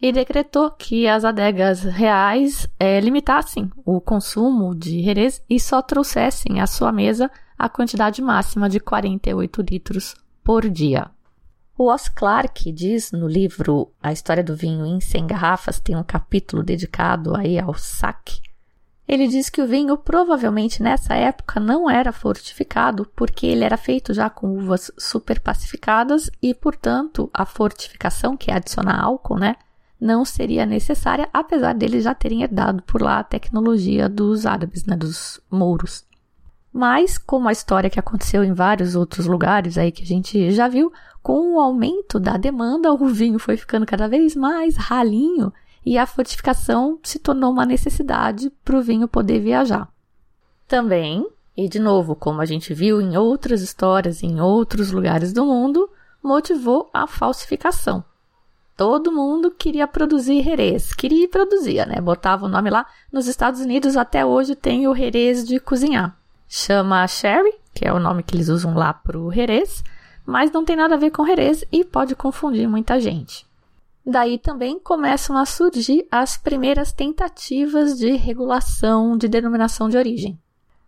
e 0.00 0.12
decretou 0.12 0.70
que 0.70 1.08
as 1.08 1.24
adegas 1.24 1.82
reais 1.82 2.68
é, 2.78 3.00
limitassem 3.00 3.68
o 3.84 4.00
consumo 4.00 4.74
de 4.76 5.02
Jerez 5.02 5.42
e 5.50 5.58
só 5.58 5.82
trouxessem 5.82 6.60
à 6.60 6.68
sua 6.68 6.92
mesa 6.92 7.28
a 7.58 7.68
quantidade 7.68 8.22
máxima 8.22 8.68
de 8.68 8.78
48 8.78 9.62
litros 9.62 10.14
por 10.44 10.68
dia. 10.68 11.10
O 11.78 11.92
Os 11.92 12.08
Clarke 12.08 12.72
diz 12.72 13.12
no 13.12 13.28
livro 13.28 13.92
A 14.02 14.10
História 14.10 14.42
do 14.42 14.56
Vinho 14.56 14.86
em 14.86 14.98
100 14.98 15.26
Garrafas, 15.26 15.78
tem 15.78 15.94
um 15.94 16.02
capítulo 16.02 16.62
dedicado 16.62 17.36
aí 17.36 17.58
ao 17.58 17.74
saque. 17.74 18.40
Ele 19.06 19.28
diz 19.28 19.50
que 19.50 19.60
o 19.60 19.66
vinho 19.66 19.94
provavelmente 19.98 20.82
nessa 20.82 21.14
época 21.14 21.60
não 21.60 21.88
era 21.88 22.12
fortificado 22.12 23.06
porque 23.14 23.46
ele 23.46 23.62
era 23.62 23.76
feito 23.76 24.14
já 24.14 24.30
com 24.30 24.56
uvas 24.56 24.90
super 24.98 25.38
pacificadas 25.38 26.30
e, 26.42 26.54
portanto, 26.54 27.28
a 27.32 27.44
fortificação, 27.44 28.38
que 28.38 28.50
é 28.50 28.54
adicionar 28.54 29.04
álcool, 29.04 29.38
né, 29.38 29.56
não 30.00 30.24
seria 30.24 30.64
necessária, 30.64 31.28
apesar 31.30 31.74
deles 31.74 32.04
já 32.04 32.14
terem 32.14 32.42
herdado 32.42 32.82
por 32.84 33.02
lá 33.02 33.18
a 33.18 33.24
tecnologia 33.24 34.08
dos 34.08 34.46
árabes, 34.46 34.86
né, 34.86 34.96
dos 34.96 35.40
mouros. 35.50 36.06
Mas, 36.76 37.16
como 37.16 37.48
a 37.48 37.52
história 37.52 37.88
que 37.88 37.98
aconteceu 37.98 38.44
em 38.44 38.52
vários 38.52 38.94
outros 38.94 39.24
lugares 39.24 39.78
aí 39.78 39.90
que 39.90 40.02
a 40.02 40.06
gente 40.06 40.50
já 40.50 40.68
viu, 40.68 40.92
com 41.22 41.54
o 41.54 41.58
aumento 41.58 42.20
da 42.20 42.36
demanda, 42.36 42.92
o 42.92 43.08
vinho 43.08 43.38
foi 43.38 43.56
ficando 43.56 43.86
cada 43.86 44.06
vez 44.06 44.36
mais 44.36 44.76
ralinho 44.76 45.50
e 45.86 45.96
a 45.96 46.04
fortificação 46.04 46.98
se 47.02 47.18
tornou 47.18 47.50
uma 47.50 47.64
necessidade 47.64 48.52
para 48.62 48.76
o 48.76 48.82
vinho 48.82 49.08
poder 49.08 49.40
viajar. 49.40 49.88
Também, 50.68 51.26
e 51.56 51.66
de 51.66 51.78
novo, 51.78 52.14
como 52.14 52.42
a 52.42 52.44
gente 52.44 52.74
viu 52.74 53.00
em 53.00 53.16
outras 53.16 53.62
histórias 53.62 54.22
em 54.22 54.38
outros 54.38 54.92
lugares 54.92 55.32
do 55.32 55.46
mundo, 55.46 55.88
motivou 56.22 56.90
a 56.92 57.06
falsificação. 57.06 58.04
Todo 58.76 59.10
mundo 59.10 59.50
queria 59.50 59.88
produzir 59.88 60.42
Jerez, 60.42 60.92
queria 60.92 61.24
e 61.24 61.28
produzia, 61.28 61.86
né? 61.86 62.02
Botava 62.02 62.44
o 62.44 62.50
nome 62.50 62.68
lá. 62.68 62.84
Nos 63.10 63.26
Estados 63.26 63.62
Unidos 63.62 63.96
até 63.96 64.26
hoje 64.26 64.54
tem 64.54 64.86
o 64.86 64.94
Jerez 64.94 65.42
de 65.42 65.58
cozinhar. 65.58 66.14
Chama 66.48 67.06
Sherry, 67.06 67.54
que 67.74 67.86
é 67.86 67.92
o 67.92 67.98
nome 67.98 68.22
que 68.22 68.34
eles 68.34 68.48
usam 68.48 68.74
lá 68.74 68.94
para 68.94 69.18
o 69.18 69.32
Jerez, 69.32 69.82
mas 70.24 70.50
não 70.50 70.64
tem 70.64 70.76
nada 70.76 70.94
a 70.94 70.98
ver 70.98 71.10
com 71.10 71.26
Jerez 71.26 71.64
e 71.70 71.84
pode 71.84 72.14
confundir 72.14 72.68
muita 72.68 73.00
gente. 73.00 73.46
Daí 74.04 74.38
também 74.38 74.78
começam 74.78 75.36
a 75.36 75.44
surgir 75.44 76.06
as 76.10 76.36
primeiras 76.36 76.92
tentativas 76.92 77.98
de 77.98 78.12
regulação 78.12 79.18
de 79.18 79.26
denominação 79.26 79.88
de 79.88 79.96
origem. 79.96 80.38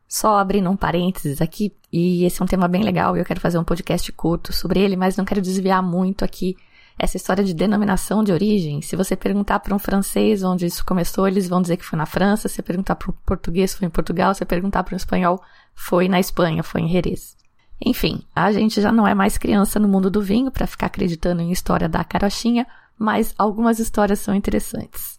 Só 0.07 0.39
abrindo 0.39 0.71
um 0.71 0.77
parênteses 0.77 1.43
aqui, 1.43 1.75
e 1.93 2.25
esse 2.25 2.41
é 2.41 2.45
um 2.45 2.49
tema 2.49 2.69
bem 2.69 2.83
legal 2.83 3.17
e 3.17 3.21
eu 3.21 3.25
quero 3.25 3.41
fazer 3.41 3.59
um 3.59 3.65
podcast 3.65 4.11
curto 4.13 4.53
sobre 4.53 4.81
ele, 4.81 4.97
mas 4.97 5.17
não 5.17 5.25
quero 5.25 5.43
desviar 5.43 5.83
muito 5.83 6.25
aqui 6.25 6.57
essa 6.99 7.17
história 7.17 7.45
de 7.45 7.55
denominação 7.55 8.25
de 8.25 8.33
origem. 8.33 8.83
Se 8.83 8.97
você 8.97 9.15
perguntar 9.15 9.61
para 9.61 9.75
um 9.75 9.79
francês 9.79 10.43
onde 10.43 10.67
isso 10.67 10.85
começou, 10.85 11.29
eles 11.29 11.49
vão 11.49 11.63
dizer 11.63 11.77
que 11.77 11.85
foi 11.85 11.97
na 11.97 12.07
França. 12.07 12.49
Se 12.49 12.61
perguntar 12.61 12.97
para 12.97 13.11
um 13.11 13.15
português, 13.25 13.75
foi 13.75 13.87
em 13.87 13.91
Portugal. 13.91 14.35
Se 14.35 14.45
perguntar 14.45 14.83
para 14.83 14.95
um 14.95 14.97
espanhol, 14.97 15.41
foi 15.75 16.09
na 16.09 16.19
Espanha, 16.19 16.63
foi 16.63 16.81
em 16.81 16.89
Jerez. 16.89 17.37
Enfim, 17.81 18.25
a 18.35 18.51
gente 18.51 18.81
já 18.81 18.91
não 18.91 19.07
é 19.07 19.15
mais 19.15 19.39
criança 19.39 19.79
no 19.79 19.87
mundo 19.87 20.11
do 20.11 20.21
vinho 20.21 20.51
para 20.51 20.67
ficar 20.67 20.87
acreditando 20.87 21.41
em 21.41 21.53
história 21.53 21.89
da 21.89 22.03
carochinha, 22.03 22.67
mas 22.99 23.33
algumas 23.39 23.79
histórias 23.79 24.19
são 24.19 24.35
interessantes. 24.35 25.17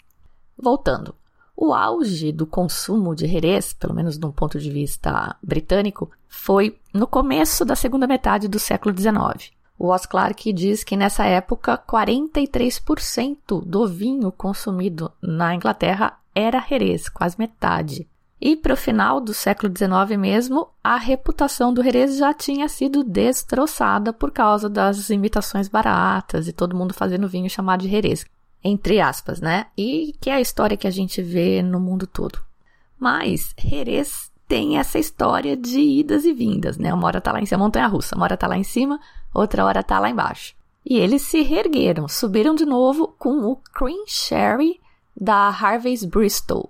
Voltando, 0.57 1.15
o 1.55 1.74
auge 1.74 2.33
do 2.33 2.45
consumo 2.45 3.15
de 3.15 3.27
Jerez, 3.27 3.71
pelo 3.71 3.93
menos 3.93 4.17
de 4.17 4.25
um 4.25 4.31
ponto 4.31 4.59
de 4.59 4.69
vista 4.69 5.38
britânico, 5.41 6.12
foi 6.27 6.77
no 6.93 7.07
começo 7.07 7.63
da 7.63 7.75
segunda 7.75 8.05
metade 8.05 8.50
do 8.50 8.59
século 8.59 8.93
XIX. 8.98 9.51
O 9.79 9.95
Os 9.95 10.05
Clarke 10.05 10.51
diz 10.51 10.83
que 10.83 10.98
nessa 10.98 11.24
época 11.24 11.77
43% 11.77 13.63
do 13.65 13.88
vinho 13.88 14.29
consumido 14.29 15.09
na 15.21 15.55
Inglaterra 15.55 16.19
era 16.36 16.59
Jerez, 16.59 17.07
quase 17.07 17.39
metade. 17.39 18.05
E 18.41 18.57
para 18.57 18.74
o 18.74 18.77
final 18.77 19.21
do 19.21 19.33
século 19.33 19.71
XIX 19.75 20.19
mesmo, 20.19 20.67
a 20.83 20.98
reputação 20.98 21.74
do 21.74 21.81
Jerez 21.81 22.17
já 22.17 22.33
tinha 22.33 22.67
sido 22.67 23.05
destroçada 23.05 24.12
por 24.12 24.31
causa 24.31 24.69
das 24.69 25.09
imitações 25.09 25.69
baratas 25.69 26.50
e 26.50 26.53
todo 26.53 26.75
mundo 26.75 26.93
fazendo 26.93 27.29
vinho 27.29 27.50
chamado 27.50 27.81
de 27.81 27.89
Jerez, 27.89 28.25
entre 28.62 29.00
aspas, 29.00 29.39
né? 29.39 29.67
E 29.77 30.13
que 30.19 30.29
é 30.29 30.33
a 30.33 30.41
história 30.41 30.75
que 30.75 30.88
a 30.88 30.91
gente 30.91 31.21
vê 31.21 31.62
no 31.62 31.79
mundo 31.79 32.05
todo. 32.05 32.39
Mas 32.98 33.53
Jerez 33.57 34.29
tem 34.50 34.77
essa 34.77 35.00
história 35.00 35.56
de 35.56 35.79
idas 35.79 36.25
e 36.25 36.34
vindas, 36.34 36.77
né? 36.77 36.94
Uma 36.94 37.08
hora 37.08 37.22
tá 37.22 37.32
lá 37.32 37.39
em 37.39 37.46
cima, 37.46 37.63
montanha 37.63 37.88
russa, 37.88 38.15
uma 38.15 38.25
hora 38.25 38.36
tá 38.36 38.48
lá 38.48 38.58
em 38.58 38.63
cima, 38.63 39.00
outra 39.34 39.63
hora 39.63 39.82
tá 39.82 39.98
lá 39.98 40.10
embaixo. 40.10 40.53
E 40.86 40.98
eles 40.98 41.22
se 41.22 41.41
reergueram, 41.41 42.08
subiram 42.08 42.53
de 42.53 42.65
novo 42.65 43.15
com 43.18 43.46
o 43.46 43.56
Cream 43.74 44.03
Sherry 44.08 44.82
da 45.15 45.48
Harvey's 45.48 46.03
Bristol, 46.03 46.70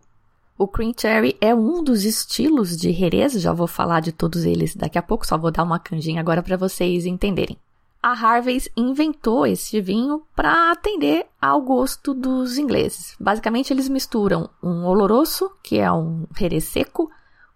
o 0.60 0.68
cream 0.68 0.92
cherry 0.94 1.38
é 1.40 1.56
um 1.56 1.82
dos 1.82 2.04
estilos 2.04 2.76
de 2.76 2.92
Jerez, 2.92 3.32
já 3.32 3.54
vou 3.54 3.66
falar 3.66 4.02
de 4.02 4.12
todos 4.12 4.44
eles 4.44 4.76
daqui 4.76 4.98
a 4.98 5.02
pouco, 5.02 5.26
só 5.26 5.38
vou 5.38 5.52
dar 5.52 5.64
uma 5.64 5.80
canjinha 5.80 6.20
agora 6.20 6.44
para 6.44 6.58
vocês 6.58 7.06
entenderem. 7.06 7.58
A 8.04 8.12
Harvey's 8.12 8.68
inventou 8.76 9.48
esse 9.48 9.80
vinho 9.80 10.22
para 10.36 10.74
atender 10.74 11.28
ao 11.42 11.62
gosto 11.62 12.14
dos 12.14 12.58
ingleses. 12.58 13.16
Basicamente, 13.18 13.72
eles 13.72 13.88
misturam 13.88 14.50
um 14.62 14.84
oloroso, 14.84 15.50
que 15.64 15.78
é 15.78 15.90
um 15.90 16.26
Jerez 16.38 16.66
seco, 16.66 17.10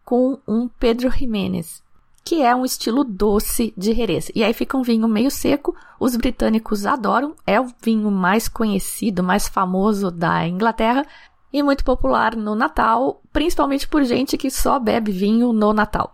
com 0.04 0.40
um 0.48 0.68
Pedro 0.68 1.10
Jiménez, 1.10 1.84
que 2.24 2.42
é 2.42 2.56
um 2.56 2.66
estilo 2.66 3.04
doce 3.04 3.74
de 3.78 3.94
Jerez. 3.94 4.32
E 4.34 4.44
aí 4.44 4.54
fica 4.54 4.78
um 4.78 4.84
vinho 4.84 5.08
meio 5.08 5.30
seco, 5.30 5.76
os 6.00 6.16
britânicos 6.16 6.86
adoram, 6.86 7.36
é 7.46 7.60
o 7.60 7.68
vinho 7.82 8.10
mais 8.10 8.48
conhecido, 8.48 9.24
mais 9.24 9.48
famoso 9.48 10.10
da 10.10 10.48
Inglaterra, 10.48 11.06
e 11.52 11.62
muito 11.62 11.84
popular 11.84 12.36
no 12.36 12.56
Natal, 12.56 13.22
principalmente 13.32 13.88
por 13.88 14.04
gente 14.04 14.38
que 14.38 14.50
só 14.50 14.80
bebe 14.80 15.12
vinho 15.12 15.54
no 15.54 15.72
Natal. 15.72 16.12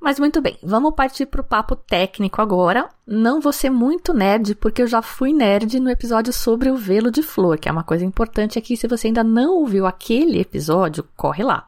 Mas 0.00 0.18
muito 0.18 0.40
bem, 0.40 0.56
vamos 0.62 0.94
partir 0.94 1.26
para 1.26 1.40
o 1.40 1.44
papo 1.44 1.74
técnico 1.74 2.40
agora. 2.40 2.88
Não 3.04 3.40
vou 3.40 3.52
ser 3.52 3.68
muito 3.68 4.14
nerd, 4.14 4.54
porque 4.54 4.80
eu 4.80 4.86
já 4.86 5.02
fui 5.02 5.32
nerd 5.32 5.80
no 5.80 5.90
episódio 5.90 6.32
sobre 6.32 6.70
o 6.70 6.76
velo 6.76 7.10
de 7.10 7.20
flor, 7.20 7.58
que 7.58 7.68
é 7.68 7.72
uma 7.72 7.82
coisa 7.82 8.04
importante 8.04 8.58
aqui. 8.58 8.76
Se 8.76 8.86
você 8.86 9.08
ainda 9.08 9.24
não 9.24 9.56
ouviu 9.56 9.86
aquele 9.86 10.40
episódio, 10.40 11.04
corre 11.16 11.42
lá. 11.42 11.66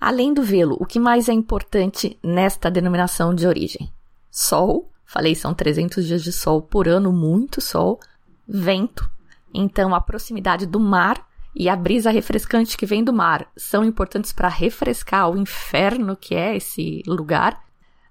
Além 0.00 0.32
do 0.32 0.42
velo, 0.42 0.76
o 0.78 0.86
que 0.86 1.00
mais 1.00 1.28
é 1.28 1.32
importante 1.32 2.18
nesta 2.22 2.70
denominação 2.70 3.34
de 3.34 3.46
origem? 3.46 3.92
Sol, 4.30 4.90
falei, 5.04 5.34
são 5.34 5.52
300 5.52 6.06
dias 6.06 6.22
de 6.22 6.32
sol 6.32 6.62
por 6.62 6.86
ano, 6.86 7.12
muito 7.12 7.60
sol. 7.60 7.98
Vento, 8.46 9.10
então 9.52 9.94
a 9.94 10.00
proximidade 10.00 10.66
do 10.66 10.78
mar 10.78 11.26
e 11.54 11.68
a 11.68 11.74
brisa 11.74 12.10
refrescante 12.12 12.76
que 12.76 12.86
vem 12.86 13.02
do 13.02 13.12
mar 13.12 13.50
são 13.56 13.84
importantes 13.84 14.32
para 14.32 14.48
refrescar 14.48 15.28
o 15.28 15.36
inferno 15.36 16.16
que 16.16 16.36
é 16.36 16.56
esse 16.56 17.02
lugar. 17.04 17.60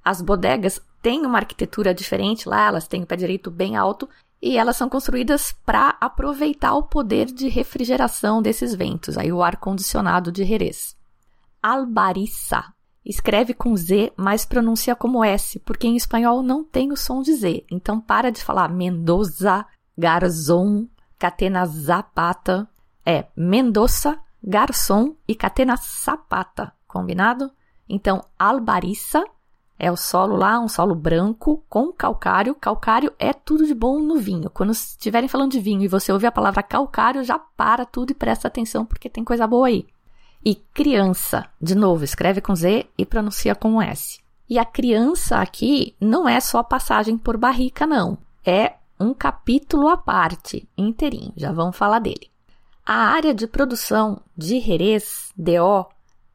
As 0.04 0.22
bodegas 0.22 0.82
têm 1.02 1.26
uma 1.26 1.38
arquitetura 1.38 1.94
diferente 1.94 2.50
lá, 2.50 2.68
elas 2.68 2.88
têm 2.88 3.04
o 3.04 3.06
pé 3.06 3.16
direito 3.16 3.50
bem 3.50 3.78
alto 3.78 4.10
e 4.42 4.58
elas 4.58 4.76
são 4.76 4.90
construídas 4.90 5.56
para 5.66 5.96
aproveitar 6.02 6.74
o 6.76 6.84
poder 6.84 7.28
de 7.28 7.48
refrigeração 7.48 8.42
desses 8.42 8.76
ventos, 8.76 9.18
aí 9.18 9.32
o 9.32 9.42
ar 9.42 9.56
condicionado 9.56 10.34
de 10.34 10.44
Jerez. 10.44 10.97
Albariça 11.70 12.74
escreve 13.06 13.54
com 13.54 13.76
Z, 13.76 14.14
mas 14.16 14.46
pronuncia 14.46 14.96
como 14.96 15.24
S, 15.24 15.60
porque 15.60 15.86
em 15.86 15.98
espanhol 15.98 16.42
não 16.42 16.64
tem 16.64 16.94
o 16.94 16.98
som 16.98 17.22
de 17.22 17.34
Z. 17.34 17.66
Então 17.70 18.00
para 18.00 18.32
de 18.32 18.42
falar 18.42 18.70
Mendoza, 18.70 19.66
Garzon, 19.98 20.88
Catena 21.20 21.66
Zapata 21.66 22.70
é 23.06 23.26
Mendoza, 23.36 24.18
Garçom 24.42 25.16
e 25.28 25.36
Catena 25.36 25.76
Sapata, 25.76 26.72
combinado? 26.88 27.52
Então, 27.90 28.24
albariça 28.40 29.26
é 29.78 29.92
o 29.92 29.98
solo 29.98 30.38
lá, 30.38 30.58
um 30.60 30.70
solo 30.70 30.96
branco 30.96 31.64
com 31.68 31.92
calcário. 31.92 32.56
Calcário 32.56 33.14
é 33.20 33.34
tudo 33.34 33.66
de 33.66 33.74
bom 33.74 34.00
no 34.00 34.18
vinho. 34.18 34.50
Quando 34.50 34.72
estiverem 34.72 35.28
falando 35.28 35.52
de 35.52 35.60
vinho 35.60 35.84
e 35.84 35.88
você 35.88 36.14
ouve 36.14 36.26
a 36.26 36.32
palavra 36.32 36.64
calcário, 36.64 37.24
já 37.24 37.38
para 37.38 37.86
tudo 37.86 38.12
e 38.12 38.16
presta 38.16 38.48
atenção 38.48 38.86
porque 38.86 39.10
tem 39.10 39.24
coisa 39.24 39.46
boa 39.46 39.68
aí. 39.68 39.86
E 40.50 40.56
criança, 40.56 41.46
de 41.62 41.76
novo, 41.76 42.06
escreve 42.06 42.40
com 42.40 42.56
Z 42.56 42.86
e 42.98 43.06
pronuncia 43.06 43.54
com 43.54 43.82
S. 43.82 44.22
E 44.50 44.58
a 44.58 44.64
criança 44.64 45.40
aqui 45.40 45.94
não 46.00 46.26
é 46.26 46.40
só 46.40 46.64
passagem 46.64 47.18
por 47.18 47.36
barrica, 47.36 47.86
não. 47.86 48.18
É 48.46 48.76
um 48.98 49.14
capítulo 49.14 49.90
à 49.90 49.98
parte, 49.98 50.66
inteirinho. 50.78 51.34
Já 51.36 51.52
vamos 51.52 51.76
falar 51.76 52.00
dele. 52.00 52.32
A 52.86 53.10
área 53.10 53.34
de 53.34 53.46
produção 53.46 54.22
de 54.38 54.62
Jerez, 54.62 55.34
DO, 55.36 55.86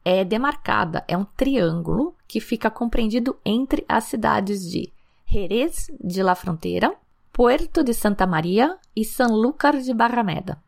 é 0.05 0.23
demarcada, 0.23 1.03
é 1.07 1.17
um 1.17 1.25
triângulo 1.25 2.15
que 2.27 2.39
fica 2.39 2.69
compreendido 2.69 3.35
entre 3.43 3.83
as 3.89 4.03
cidades 4.03 4.69
de 4.69 4.93
Jerez 5.25 5.87
de 5.99 6.21
la 6.21 6.35
Fronteira, 6.35 6.93
Puerto 7.31 7.83
de 7.83 7.95
Santa 7.95 8.27
Maria 8.27 8.77
e 8.95 9.03
Sanlúcar 9.03 9.79
de 9.79 9.91
Barrameda. 9.91 10.61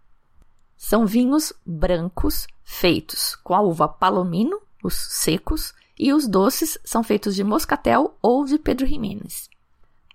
São 0.76 1.06
vinhos 1.06 1.54
brancos 1.66 2.48
feitos 2.64 3.36
com 3.36 3.54
a 3.54 3.62
uva 3.62 3.88
palomino, 3.88 4.60
os 4.84 4.96
secos, 4.96 5.74
e 5.98 6.14
os 6.14 6.28
doces 6.28 6.78
são 6.84 7.04
feitos 7.04 7.36
de 7.36 7.44
moscatel 7.44 8.18
ou 8.22 8.46
de 8.46 8.58
Pedro 8.58 8.86
Jiménez. 8.86 9.50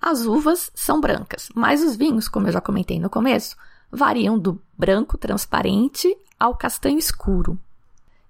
As 0.00 0.24
uvas 0.26 0.70
são 0.74 1.00
brancas, 1.00 1.48
mas 1.54 1.82
os 1.82 1.96
vinhos, 1.96 2.28
como 2.28 2.46
eu 2.48 2.52
já 2.52 2.60
comentei 2.60 2.98
no 2.98 3.10
começo, 3.10 3.56
variam 3.90 4.38
do 4.38 4.60
branco 4.76 5.18
transparente 5.18 6.16
ao 6.38 6.54
castanho 6.54 6.98
escuro. 6.98 7.58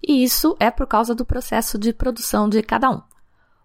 E 0.05 0.23
isso 0.23 0.55
é 0.59 0.71
por 0.71 0.87
causa 0.87 1.13
do 1.13 1.25
processo 1.25 1.77
de 1.77 1.93
produção 1.93 2.49
de 2.49 2.61
cada 2.63 2.89
um. 2.89 3.01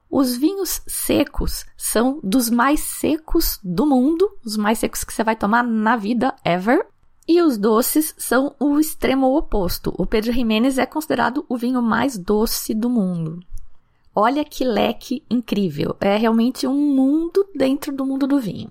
Os 0.08 0.36
vinhos 0.36 0.82
secos 0.86 1.66
são 1.76 2.20
dos 2.22 2.48
mais 2.48 2.80
secos 2.80 3.58
do 3.62 3.86
mundo, 3.86 4.38
os 4.44 4.56
mais 4.56 4.78
secos 4.78 5.02
que 5.02 5.12
você 5.12 5.24
vai 5.24 5.34
tomar 5.34 5.64
na 5.64 5.96
vida 5.96 6.34
ever. 6.44 6.86
E 7.28 7.42
os 7.42 7.58
doces 7.58 8.14
são 8.16 8.54
o 8.60 8.78
extremo 8.78 9.36
oposto. 9.36 9.92
O 9.98 10.06
Pedro 10.06 10.32
Jiménez 10.32 10.78
é 10.78 10.86
considerado 10.86 11.44
o 11.48 11.56
vinho 11.56 11.82
mais 11.82 12.16
doce 12.16 12.72
do 12.72 12.88
mundo. 12.88 13.40
Olha 14.14 14.44
que 14.44 14.64
leque 14.64 15.24
incrível! 15.28 15.96
É 16.00 16.16
realmente 16.16 16.66
um 16.66 16.94
mundo 16.94 17.46
dentro 17.54 17.92
do 17.92 18.06
mundo 18.06 18.26
do 18.26 18.38
vinho. 18.38 18.70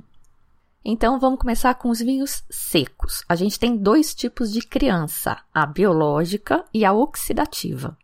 Então 0.83 1.19
vamos 1.19 1.39
começar 1.39 1.73
com 1.75 1.89
os 1.89 1.99
vinhos 1.99 2.43
secos. 2.49 3.23
A 3.27 3.35
gente 3.35 3.59
tem 3.59 3.75
dois 3.75 4.13
tipos 4.13 4.51
de 4.51 4.61
criança: 4.61 5.37
a 5.53 5.65
biológica 5.65 6.63
e 6.73 6.85
a 6.85 6.93
oxidativa. 6.93 7.97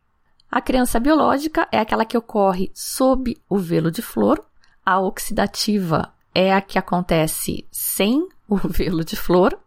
A 0.52 0.60
criança 0.60 1.00
biológica 1.00 1.68
é 1.72 1.80
aquela 1.80 2.04
que 2.04 2.18
ocorre 2.18 2.72
sob 2.74 3.38
o 3.48 3.58
velo 3.58 3.90
de 3.90 4.02
flor, 4.02 4.44
a 4.86 5.00
oxidativa 5.00 6.12
é 6.34 6.54
a 6.54 6.60
que 6.60 6.80
acontece 6.80 7.66
sem 7.72 8.28
o 8.50 8.58
velo 8.68 9.06
de 9.06 9.16
flor. 9.16 9.58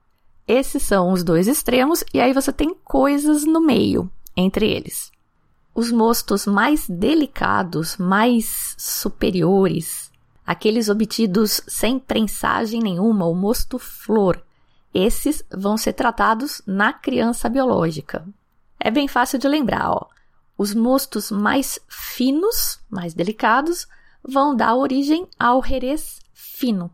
Esses 0.47 0.83
são 0.83 1.13
os 1.13 1.25
dois 1.25 1.49
extremos, 1.49 2.05
e 2.13 2.21
aí 2.21 2.33
você 2.33 2.53
tem 2.53 2.75
coisas 2.85 3.45
no 3.45 3.61
meio 3.61 4.11
entre 4.37 4.71
eles. 4.71 5.11
Os 5.75 5.91
mostos 5.91 6.47
mais 6.47 6.87
delicados, 6.89 7.97
mais 7.97 8.77
superiores, 8.79 10.13
aqueles 10.47 10.89
obtidos 10.89 11.63
sem 11.67 11.99
prensagem 11.99 12.81
nenhuma, 12.81 13.27
o 13.27 13.35
mosto 13.35 13.79
flor. 13.79 14.43
Esses 14.93 15.43
vão 15.51 15.77
ser 15.77 15.95
tratados 15.95 16.63
na 16.67 16.93
criança 16.93 17.49
biológica. 17.49 18.25
É 18.79 18.91
bem 18.91 19.09
fácil 19.09 19.39
de 19.39 19.49
lembrar, 19.49 19.91
ó. 19.91 20.07
Os 20.57 20.73
mostos 20.75 21.31
mais 21.33 21.81
finos, 21.89 22.79
mais 22.89 23.13
delicados, 23.15 23.89
vão 24.23 24.55
dar 24.55 24.77
origem 24.77 25.27
ao 25.39 25.65
Jerez 25.65 26.21
fino. 26.33 26.91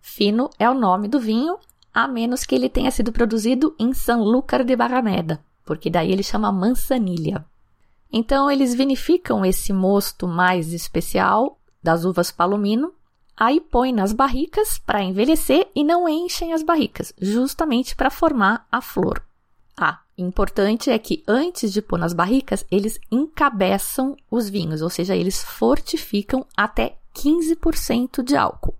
Fino 0.00 0.50
é 0.58 0.68
o 0.68 0.74
nome 0.74 1.08
do 1.08 1.18
vinho, 1.18 1.58
a 1.92 2.08
menos 2.08 2.44
que 2.44 2.54
ele 2.54 2.68
tenha 2.68 2.90
sido 2.90 3.12
produzido 3.12 3.74
em 3.78 3.92
Sanlúcar 3.92 4.64
de 4.64 4.74
Barrameda, 4.74 5.42
porque 5.64 5.90
daí 5.90 6.10
ele 6.10 6.22
chama 6.22 6.52
manzanilha. 6.52 7.44
Então 8.12 8.50
eles 8.50 8.74
vinificam 8.74 9.44
esse 9.44 9.72
mosto 9.72 10.26
mais 10.26 10.72
especial 10.72 11.58
das 11.82 12.04
uvas 12.04 12.30
palomino, 12.30 12.92
aí 13.36 13.60
põem 13.60 13.92
nas 13.92 14.12
barricas 14.12 14.78
para 14.78 15.02
envelhecer 15.02 15.68
e 15.74 15.82
não 15.82 16.08
enchem 16.08 16.52
as 16.52 16.62
barricas, 16.62 17.12
justamente 17.20 17.96
para 17.96 18.10
formar 18.10 18.66
a 18.70 18.80
flor. 18.80 19.22
Ah, 19.76 20.00
importante 20.16 20.90
é 20.90 20.98
que 20.98 21.24
antes 21.26 21.72
de 21.72 21.80
pôr 21.80 21.98
nas 21.98 22.12
barricas, 22.12 22.64
eles 22.70 23.00
encabeçam 23.10 24.16
os 24.30 24.48
vinhos, 24.48 24.82
ou 24.82 24.90
seja, 24.90 25.16
eles 25.16 25.42
fortificam 25.42 26.46
até 26.56 26.98
15% 27.14 28.22
de 28.22 28.36
álcool. 28.36 28.74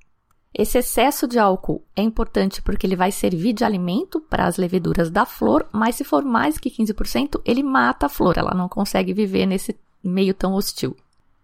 Esse 0.55 0.79
excesso 0.79 1.27
de 1.27 1.39
álcool 1.39 1.83
é 1.97 2.03
importante 2.03 2.61
porque 2.61 2.87
ele 2.87 2.97
vai 2.97 3.11
servir 3.11 3.55
de 3.55 3.65
alimento 3.65 4.21
para 4.21 4.47
as 4.47 4.59
leveduras 4.59 5.11
da 5.11 5.25
flor, 5.25 5.67
mas 5.73 5.97
se 5.97 6.05
for 6.05 6.23
mais 6.23 6.59
que 6.59 6.71
15%, 6.71 7.41
ele 7.45 7.63
mata 7.63 8.07
a 8.07 8.09
flor, 8.09 8.37
ela 8.37 8.55
não 8.55 8.69
consegue 8.69 9.15
viver 9.15 9.47
nesse 9.47 9.79
meio 10.05 10.35
tão 10.35 10.53
hostil. 10.53 10.95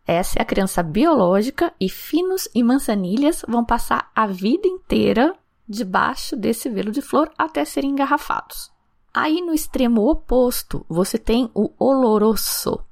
Essa 0.06 0.38
é 0.38 0.42
a 0.42 0.44
criança 0.44 0.82
biológica 0.82 1.72
e 1.80 1.88
finos 1.88 2.48
e 2.54 2.62
manzanilhas 2.62 3.44
vão 3.48 3.64
passar 3.64 4.10
a 4.14 4.26
vida 4.26 4.66
inteira 4.66 5.34
debaixo 5.66 6.36
desse 6.36 6.68
velo 6.68 6.90
de 6.90 7.02
flor 7.02 7.30
até 7.36 7.64
serem 7.64 7.90
engarrafados. 7.90 8.70
Aí 9.12 9.40
no 9.40 9.54
extremo 9.54 10.08
oposto, 10.08 10.84
você 10.88 11.18
tem 11.18 11.50
o 11.54 11.70
oloroso, 11.78 12.84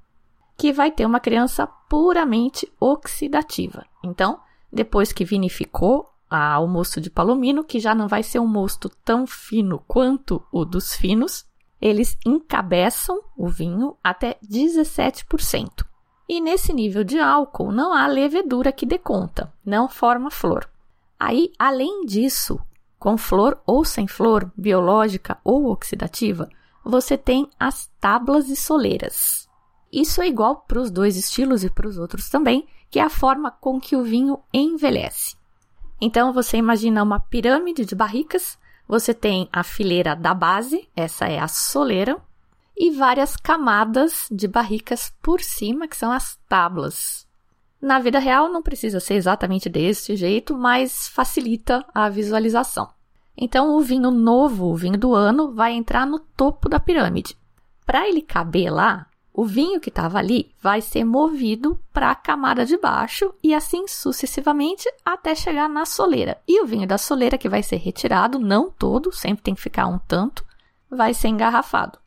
que 0.57 0.73
vai 0.73 0.91
ter 0.91 1.07
uma 1.07 1.21
criança 1.21 1.67
puramente 1.67 2.71
oxidativa. 2.81 3.87
Então, 4.03 4.41
depois 4.73 5.13
que 5.13 5.25
vinificou 5.25 6.13
a, 6.29 6.59
o 6.59 6.67
mosto 6.67 7.01
de 7.01 7.11
palomino, 7.11 7.65
que 7.65 7.81
já 7.81 7.95
não 7.95 8.09
vai 8.09 8.23
ser 8.23 8.39
um 8.39 8.47
mosto 8.47 8.89
tão 9.05 9.27
fino 9.27 9.83
quanto 9.87 10.43
o 10.51 10.65
dos 10.65 10.95
finos, 10.95 11.45
eles 11.81 12.17
encabeçam 12.25 13.21
o 13.37 13.49
vinho 13.49 13.97
até 14.03 14.37
17%. 14.43 15.85
E 16.29 16.41
nesse 16.41 16.73
nível 16.73 17.05
de 17.05 17.19
álcool 17.19 17.71
não 17.71 17.93
há 17.93 18.07
levedura 18.07 18.73
que 18.73 18.85
dê 18.85 18.99
conta, 18.99 19.53
não 19.65 19.89
forma 19.89 20.31
flor. 20.31 20.69
Aí, 21.19 21.53
além 21.59 22.05
disso, 22.05 22.61
com 22.99 23.17
flor 23.17 23.61
ou 23.65 23.85
sem 23.85 24.09
flor, 24.09 24.51
biológica 24.57 25.39
ou 25.45 25.67
oxidativa, 25.71 26.49
você 26.85 27.17
tem 27.17 27.49
as 27.59 27.91
tábuas 28.01 28.49
e 28.49 28.57
soleiras. 28.57 29.49
Isso 29.93 30.21
é 30.21 30.27
igual 30.27 30.65
para 30.69 30.81
os 30.81 30.91
dois 30.91 31.17
estilos 31.17 31.63
e 31.63 31.71
para 31.71 31.89
os 31.89 31.97
outros 31.97 32.29
também, 32.29 32.67
que 32.91 32.99
é 32.99 33.03
a 33.03 33.11
forma 33.11 33.51
com 33.51 33.81
que 33.81 33.97
o 33.97 34.03
vinho 34.03 34.39
envelhece. 34.53 35.37
Então 36.01 36.33
você 36.33 36.57
imagina 36.57 37.03
uma 37.03 37.21
pirâmide 37.21 37.85
de 37.85 37.95
barricas, 37.95 38.59
você 38.87 39.13
tem 39.13 39.49
a 39.53 39.63
fileira 39.63 40.15
da 40.15 40.33
base, 40.33 40.89
essa 40.95 41.27
é 41.27 41.39
a 41.39 41.49
soleira, 41.49 42.21
e 42.77 42.91
várias 42.91 43.37
camadas 43.37 44.29
de 44.31 44.47
barricas 44.47 45.13
por 45.23 45.41
cima, 45.41 45.89
que 45.89 45.97
são 45.97 46.13
as 46.13 46.37
tábuas. 46.49 47.27
Na 47.81 47.99
vida 47.99 48.19
real 48.19 48.49
não 48.49 48.63
precisa 48.63 49.01
ser 49.01 49.15
exatamente 49.15 49.69
desse 49.69 50.15
jeito, 50.17 50.57
mas 50.57 51.09
facilita 51.09 51.85
a 51.95 52.09
visualização. 52.09 52.91
Então 53.37 53.77
o 53.77 53.81
vinho 53.81 54.11
novo, 54.11 54.67
o 54.67 54.77
vinho 54.77 54.99
do 54.99 55.15
ano, 55.15 55.53
vai 55.53 55.73
entrar 55.73 56.07
no 56.07 56.19
topo 56.19 56.69
da 56.69 56.81
pirâmide. 56.81 57.37
Para 57.85 58.09
ele 58.09 58.23
caber 58.23 58.73
lá, 58.73 59.07
o 59.37 59.45
vinho 59.45 59.79
que 59.79 59.91
estava 59.91 60.19
ali 60.19 60.51
vai 60.63 60.81
ser 60.81 61.05
movido 61.05 61.79
para 61.93 62.11
a 62.11 62.15
camada 62.15 62.65
de 62.65 62.79
baixo 62.79 63.35
e 63.43 63.55
assim 63.55 63.87
sucessivamente 63.87 64.91
até 65.05 65.35
chegar 65.35 65.69
na 65.69 65.85
soleira. 65.85 66.39
E 66.49 66.63
o 66.63 66.67
vinho 66.67 66.89
da 66.89 66.97
soleira 66.97 67.37
que 67.37 67.47
vai 67.47 67.63
ser 67.63 67.77
retirado, 67.77 68.39
não 68.39 68.71
todo, 68.71 69.13
sempre 69.13 69.43
tem 69.43 69.55
que 69.55 69.61
ficar 69.61 69.89
um 69.89 69.99
tanto, 69.99 70.43
vai 70.91 71.13
ser 71.13 71.29
engarrafado. 71.29 71.99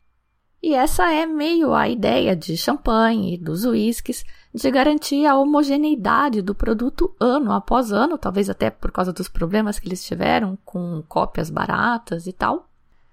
E 0.60 0.74
essa 0.74 1.12
é 1.12 1.24
meio 1.24 1.72
a 1.72 1.88
ideia 1.88 2.34
de 2.34 2.56
champanhe, 2.56 3.38
dos 3.38 3.64
uísques, 3.64 4.24
de 4.52 4.68
garantir 4.68 5.24
a 5.24 5.36
homogeneidade 5.38 6.42
do 6.42 6.52
produto 6.52 7.14
ano 7.20 7.52
após 7.52 7.92
ano, 7.92 8.18
talvez 8.18 8.50
até 8.50 8.70
por 8.70 8.90
causa 8.90 9.12
dos 9.12 9.28
problemas 9.28 9.78
que 9.78 9.86
eles 9.86 10.04
tiveram 10.04 10.58
com 10.64 11.00
cópias 11.08 11.48
baratas 11.48 12.26
e 12.26 12.32
tal. 12.32 12.69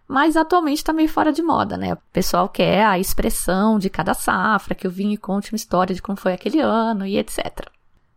Mas 0.07 0.37
atualmente 0.37 0.77
está 0.77 0.93
meio 0.93 1.09
fora 1.09 1.33
de 1.33 1.41
moda, 1.41 1.75
né? 1.75 1.93
O 1.93 1.97
pessoal 2.13 2.47
quer 2.47 2.85
a 2.85 2.97
expressão 2.97 3.77
de 3.77 3.89
cada 3.89 4.13
safra, 4.13 4.73
que 4.73 4.87
o 4.87 4.91
vinho 4.91 5.19
conte 5.19 5.51
uma 5.51 5.57
história 5.57 5.93
de 5.93 6.01
como 6.01 6.17
foi 6.17 6.33
aquele 6.33 6.61
ano 6.61 7.05
e 7.05 7.17
etc. 7.17 7.67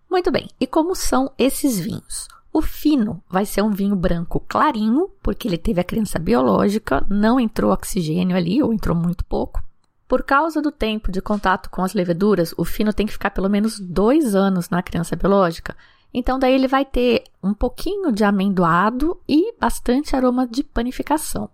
Muito 0.09 0.31
bem, 0.31 0.48
e 0.61 0.66
como 0.66 0.94
são 0.94 1.33
esses 1.37 1.79
vinhos? 1.81 2.29
O 2.53 2.61
fino 2.61 3.22
vai 3.29 3.46
ser 3.46 3.62
um 3.62 3.70
vinho 3.70 3.94
branco 3.94 4.40
clarinho, 4.40 5.09
porque 5.22 5.46
ele 5.46 5.59
teve 5.59 5.81
a 5.81 5.85
criança 5.85 6.18
biológica, 6.18 7.05
não 7.09 7.38
entrou 7.38 7.72
oxigênio 7.72 8.37
ali, 8.37 8.61
ou 8.62 8.72
entrou 8.72 8.96
muito 8.96 9.24
pouco. 9.24 9.62
Por 10.09 10.24
causa 10.24 10.61
do 10.61 10.72
tempo 10.72 11.12
de 11.12 11.22
contato 11.22 11.70
com 11.70 11.85
as 11.85 11.94
leveduras, 11.94 12.53
o 12.59 12.64
fino 12.64 12.92
tem 12.92 13.07
que 13.07 13.12
ficar 13.12 13.31
pelo 13.31 13.48
menos 13.48 13.79
dois 13.79 14.35
anos 14.35 14.68
na 14.68 14.83
criança 14.83 15.14
biológica. 15.14 15.76
Então, 16.12 16.40
daí 16.40 16.53
ele 16.53 16.66
vai 16.66 16.85
ter 16.85 17.22
um 17.40 17.55
pouquinho 17.55 18.11
de 18.11 18.24
amendoado 18.24 19.20
e 19.29 19.55
bastante 19.61 20.16
aroma 20.16 20.44
de 20.48 20.64
panificação. 20.64 21.48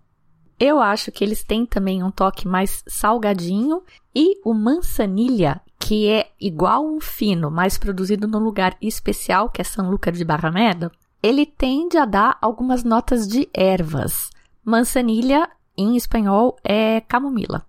Eu 0.59 0.79
acho 0.79 1.11
que 1.11 1.23
eles 1.23 1.43
têm 1.43 1.65
também 1.65 2.03
um 2.03 2.09
toque 2.09 2.47
mais 2.47 2.83
salgadinho 2.87 3.83
e 4.15 4.39
o 4.43 4.53
manzanilha 4.53 5.61
que 5.79 6.09
é 6.09 6.31
igual 6.41 6.85
um 6.85 6.99
fino, 6.99 7.51
mas 7.51 7.77
produzido 7.77 8.27
num 8.27 8.39
lugar 8.39 8.75
especial, 8.81 9.49
que 9.49 9.61
é 9.61 9.63
São 9.63 9.89
Lucas 9.89 10.17
de 10.17 10.25
Barrameda, 10.25 10.91
ele 11.21 11.45
tende 11.45 11.97
a 11.97 12.05
dar 12.05 12.37
algumas 12.41 12.83
notas 12.83 13.27
de 13.27 13.47
ervas. 13.53 14.29
Manzanilha, 14.65 15.49
em 15.77 15.95
espanhol, 15.95 16.57
é 16.63 17.01
camomila. 17.01 17.65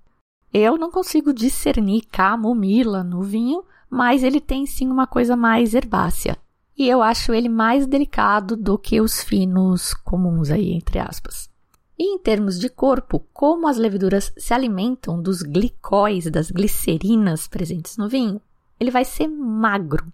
Eu 0.52 0.78
não 0.78 0.90
consigo 0.90 1.32
discernir 1.32 2.06
camomila 2.10 3.04
no 3.04 3.22
vinho, 3.22 3.62
mas 3.90 4.22
ele 4.22 4.40
tem 4.40 4.66
sim 4.66 4.88
uma 4.88 5.06
coisa 5.06 5.36
mais 5.36 5.74
herbácea. 5.74 6.36
E 6.76 6.88
eu 6.88 7.02
acho 7.02 7.32
ele 7.32 7.48
mais 7.48 7.86
delicado 7.86 8.56
do 8.56 8.78
que 8.78 9.00
os 9.00 9.22
finos 9.22 9.92
comuns 9.92 10.50
aí, 10.50 10.72
entre 10.72 10.98
aspas. 10.98 11.48
E 11.98 12.14
em 12.14 12.18
termos 12.18 12.60
de 12.60 12.68
corpo, 12.68 13.26
como 13.32 13.66
as 13.66 13.76
leveduras 13.76 14.32
se 14.36 14.54
alimentam 14.54 15.20
dos 15.20 15.42
glicóis, 15.42 16.30
das 16.30 16.48
glicerinas 16.48 17.48
presentes 17.48 17.96
no 17.96 18.08
vinho, 18.08 18.40
ele 18.78 18.90
vai 18.90 19.04
ser 19.04 19.26
magro. 19.26 20.06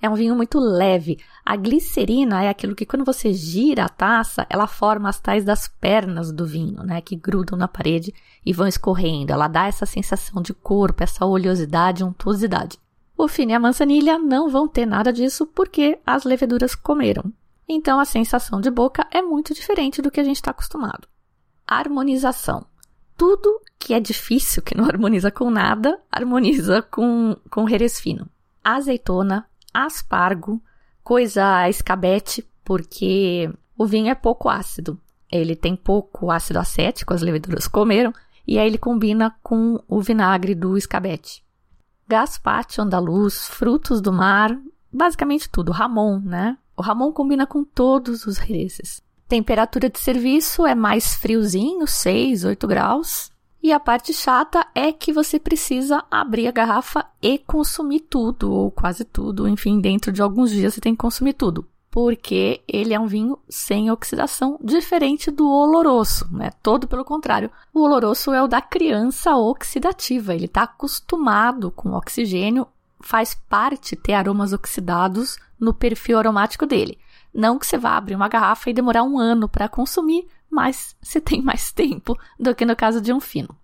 É 0.00 0.08
um 0.08 0.14
vinho 0.14 0.34
muito 0.34 0.58
leve. 0.58 1.18
A 1.44 1.56
glicerina 1.56 2.42
é 2.42 2.48
aquilo 2.48 2.74
que 2.74 2.86
quando 2.86 3.04
você 3.04 3.32
gira 3.34 3.84
a 3.84 3.88
taça, 3.88 4.46
ela 4.48 4.66
forma 4.66 5.08
as 5.08 5.20
tais 5.20 5.44
das 5.44 5.68
pernas 5.68 6.32
do 6.32 6.46
vinho, 6.46 6.82
né, 6.84 7.00
que 7.00 7.16
grudam 7.16 7.58
na 7.58 7.66
parede 7.66 8.14
e 8.46 8.52
vão 8.52 8.66
escorrendo. 8.66 9.32
Ela 9.32 9.48
dá 9.48 9.66
essa 9.66 9.84
sensação 9.84 10.40
de 10.40 10.54
corpo, 10.54 11.02
essa 11.02 11.26
oleosidade, 11.26 12.04
untuosidade. 12.04 12.78
O 13.16 13.26
fino 13.26 13.50
e 13.50 13.54
a 13.54 13.60
manzanilha 13.60 14.18
não 14.18 14.48
vão 14.48 14.68
ter 14.68 14.86
nada 14.86 15.12
disso 15.12 15.44
porque 15.44 15.98
as 16.06 16.22
leveduras 16.22 16.76
comeram. 16.76 17.32
Então 17.68 17.98
a 17.98 18.04
sensação 18.04 18.60
de 18.60 18.70
boca 18.70 19.06
é 19.10 19.20
muito 19.20 19.52
diferente 19.52 20.00
do 20.00 20.10
que 20.10 20.20
a 20.20 20.24
gente 20.24 20.36
está 20.36 20.52
acostumado. 20.52 21.08
Harmonização. 21.68 22.66
Tudo 23.16 23.60
que 23.78 23.92
é 23.92 24.00
difícil, 24.00 24.62
que 24.62 24.76
não 24.76 24.86
harmoniza 24.86 25.30
com 25.30 25.50
nada, 25.50 26.00
harmoniza 26.10 26.80
com, 26.82 27.36
com 27.50 27.68
herês 27.68 28.00
fino. 28.00 28.28
Azeitona, 28.64 29.46
aspargo, 29.72 30.62
coisa 31.04 31.68
escabete, 31.68 32.48
porque 32.64 33.52
o 33.76 33.86
vinho 33.86 34.08
é 34.08 34.14
pouco 34.14 34.48
ácido. 34.48 35.00
Ele 35.30 35.54
tem 35.54 35.76
pouco 35.76 36.30
ácido 36.30 36.58
acético, 36.58 37.12
as 37.12 37.22
leveduras 37.22 37.68
comeram, 37.68 38.12
e 38.46 38.58
aí 38.58 38.66
ele 38.66 38.78
combina 38.78 39.36
com 39.42 39.82
o 39.86 40.00
vinagre 40.00 40.54
do 40.54 40.76
escabete. 40.78 41.44
Gaspacho 42.06 42.80
andaluz, 42.80 43.46
frutos 43.48 44.00
do 44.00 44.10
mar, 44.10 44.58
basicamente 44.90 45.50
tudo. 45.50 45.70
Ramon, 45.72 46.20
né? 46.20 46.56
O 46.74 46.80
Ramon 46.80 47.12
combina 47.12 47.46
com 47.46 47.62
todos 47.62 48.26
os 48.26 48.38
reses. 48.38 49.02
Temperatura 49.28 49.90
de 49.90 49.98
serviço 49.98 50.66
é 50.66 50.74
mais 50.74 51.14
friozinho, 51.14 51.86
6, 51.86 52.44
8 52.44 52.66
graus. 52.66 53.30
E 53.62 53.72
a 53.72 53.78
parte 53.78 54.14
chata 54.14 54.66
é 54.74 54.90
que 54.90 55.12
você 55.12 55.38
precisa 55.38 56.02
abrir 56.10 56.46
a 56.46 56.52
garrafa 56.52 57.04
e 57.20 57.38
consumir 57.38 58.00
tudo, 58.00 58.50
ou 58.50 58.70
quase 58.70 59.04
tudo. 59.04 59.46
Enfim, 59.46 59.80
dentro 59.80 60.10
de 60.10 60.22
alguns 60.22 60.50
dias 60.50 60.72
você 60.74 60.80
tem 60.80 60.94
que 60.94 61.00
consumir 61.00 61.34
tudo 61.34 61.68
porque 61.90 62.62
ele 62.68 62.92
é 62.94 63.00
um 63.00 63.06
vinho 63.06 63.38
sem 63.48 63.90
oxidação, 63.90 64.58
diferente 64.62 65.30
do 65.30 65.50
oloroso, 65.50 66.28
né? 66.30 66.50
Todo 66.62 66.86
pelo 66.86 67.04
contrário. 67.04 67.50
O 67.72 67.80
oloroso 67.80 68.32
é 68.32 68.42
o 68.42 68.46
da 68.46 68.60
criança 68.60 69.34
oxidativa, 69.34 70.34
ele 70.34 70.44
está 70.44 70.62
acostumado 70.62 71.70
com 71.70 71.94
oxigênio, 71.94 72.66
faz 73.00 73.34
parte 73.48 73.96
ter 73.96 74.12
aromas 74.12 74.52
oxidados 74.52 75.38
no 75.58 75.72
perfil 75.72 76.18
aromático 76.18 76.66
dele. 76.66 76.98
Não 77.32 77.58
que 77.58 77.66
você 77.66 77.78
vá 77.78 77.96
abrir 77.96 78.14
uma 78.14 78.28
garrafa 78.28 78.70
e 78.70 78.74
demorar 78.74 79.02
um 79.02 79.18
ano 79.18 79.48
para 79.48 79.68
consumir, 79.68 80.26
mas 80.50 80.96
você 81.00 81.20
tem 81.20 81.42
mais 81.42 81.70
tempo 81.72 82.18
do 82.38 82.54
que 82.54 82.64
no 82.64 82.76
caso 82.76 83.00
de 83.00 83.12
um 83.12 83.20
fino. 83.20 83.56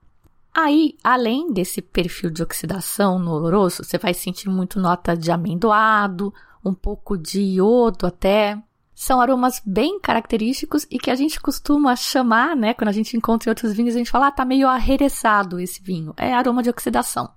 Aí, 0.54 0.96
além 1.02 1.52
desse 1.52 1.82
perfil 1.82 2.30
de 2.30 2.42
oxidação 2.42 3.18
no 3.18 3.32
oloroso, 3.32 3.82
você 3.82 3.98
vai 3.98 4.14
sentir 4.14 4.48
muito 4.48 4.78
nota 4.78 5.16
de 5.16 5.32
amendoado, 5.32 6.32
um 6.64 6.72
pouco 6.72 7.18
de 7.18 7.40
iodo 7.40 8.06
até. 8.06 8.62
São 8.94 9.20
aromas 9.20 9.60
bem 9.66 9.98
característicos 9.98 10.86
e 10.88 10.98
que 10.98 11.10
a 11.10 11.16
gente 11.16 11.40
costuma 11.40 11.96
chamar, 11.96 12.54
né? 12.54 12.72
Quando 12.72 12.90
a 12.90 12.92
gente 12.92 13.16
encontra 13.16 13.48
em 13.48 13.50
outros 13.50 13.72
vinhos, 13.72 13.96
a 13.96 13.98
gente 13.98 14.10
fala, 14.10 14.28
ah, 14.28 14.30
tá 14.30 14.44
meio 14.44 14.68
arreressado 14.68 15.58
esse 15.58 15.82
vinho. 15.82 16.14
É 16.16 16.32
aroma 16.32 16.62
de 16.62 16.70
oxidação. 16.70 17.28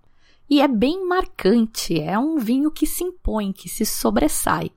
E 0.48 0.62
é 0.62 0.68
bem 0.68 1.06
marcante, 1.06 2.00
é 2.00 2.18
um 2.18 2.38
vinho 2.38 2.70
que 2.70 2.86
se 2.86 3.04
impõe, 3.04 3.52
que 3.52 3.68
se 3.68 3.86
sobressai. 3.86 4.72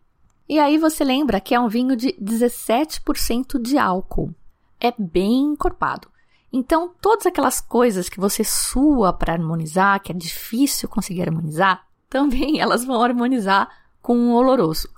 E 0.50 0.58
aí 0.58 0.78
você 0.78 1.04
lembra 1.04 1.40
que 1.40 1.54
é 1.54 1.60
um 1.60 1.68
vinho 1.68 1.94
de 1.94 2.12
17% 2.14 3.56
de 3.62 3.78
álcool. 3.78 4.34
É 4.80 4.92
bem 4.98 5.52
encorpado. 5.52 6.08
Então, 6.52 6.92
todas 7.00 7.24
aquelas 7.24 7.60
coisas 7.60 8.08
que 8.08 8.18
você 8.18 8.42
sua 8.42 9.12
para 9.12 9.32
harmonizar, 9.32 10.02
que 10.02 10.10
é 10.10 10.14
difícil 10.14 10.88
conseguir 10.88 11.22
harmonizar, 11.22 11.86
também 12.10 12.58
elas 12.58 12.84
vão 12.84 13.00
harmonizar 13.00 13.70
com 14.02 14.16
um 14.16 14.32
oloroso. 14.32 14.88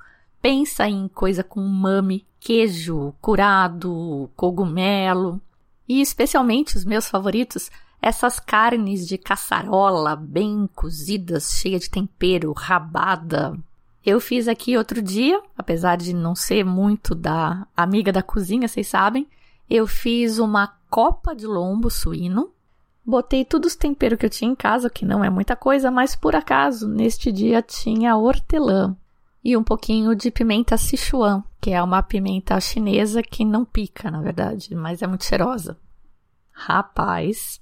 Pensa 0.40 0.88
em 0.88 1.06
coisa 1.06 1.44
com 1.44 1.60
mame, 1.60 2.26
queijo, 2.40 3.12
curado, 3.20 4.30
cogumelo. 4.34 5.38
E 5.86 6.00
especialmente 6.00 6.78
os 6.78 6.84
meus 6.86 7.06
favoritos, 7.06 7.70
essas 8.00 8.40
carnes 8.40 9.06
de 9.06 9.18
caçarola 9.18 10.16
bem 10.16 10.66
cozidas, 10.74 11.58
cheia 11.60 11.78
de 11.78 11.90
tempero, 11.90 12.54
rabada. 12.54 13.62
Eu 14.04 14.20
fiz 14.20 14.48
aqui 14.48 14.76
outro 14.76 15.00
dia, 15.00 15.40
apesar 15.56 15.96
de 15.96 16.12
não 16.12 16.34
ser 16.34 16.64
muito 16.64 17.14
da 17.14 17.66
amiga 17.76 18.12
da 18.12 18.22
cozinha, 18.22 18.66
vocês 18.66 18.88
sabem, 18.88 19.28
eu 19.70 19.86
fiz 19.86 20.38
uma 20.38 20.66
copa 20.90 21.34
de 21.34 21.46
lombo 21.46 21.88
suíno. 21.88 22.50
Botei 23.04 23.44
todos 23.44 23.72
os 23.72 23.76
temperos 23.76 24.18
que 24.18 24.26
eu 24.26 24.30
tinha 24.30 24.50
em 24.50 24.54
casa, 24.54 24.90
que 24.90 25.04
não 25.04 25.24
é 25.24 25.30
muita 25.30 25.56
coisa, 25.56 25.90
mas 25.90 26.14
por 26.16 26.34
acaso 26.34 26.88
neste 26.88 27.32
dia 27.32 27.62
tinha 27.62 28.16
hortelã 28.16 28.96
e 29.44 29.56
um 29.56 29.64
pouquinho 29.64 30.14
de 30.14 30.30
pimenta 30.30 30.76
Sichuan, 30.76 31.42
que 31.60 31.70
é 31.70 31.82
uma 31.82 32.02
pimenta 32.02 32.60
chinesa 32.60 33.22
que 33.22 33.44
não 33.44 33.64
pica, 33.64 34.10
na 34.10 34.20
verdade, 34.20 34.74
mas 34.74 35.02
é 35.02 35.06
muito 35.06 35.24
cheirosa. 35.24 35.76
Rapaz, 36.52 37.60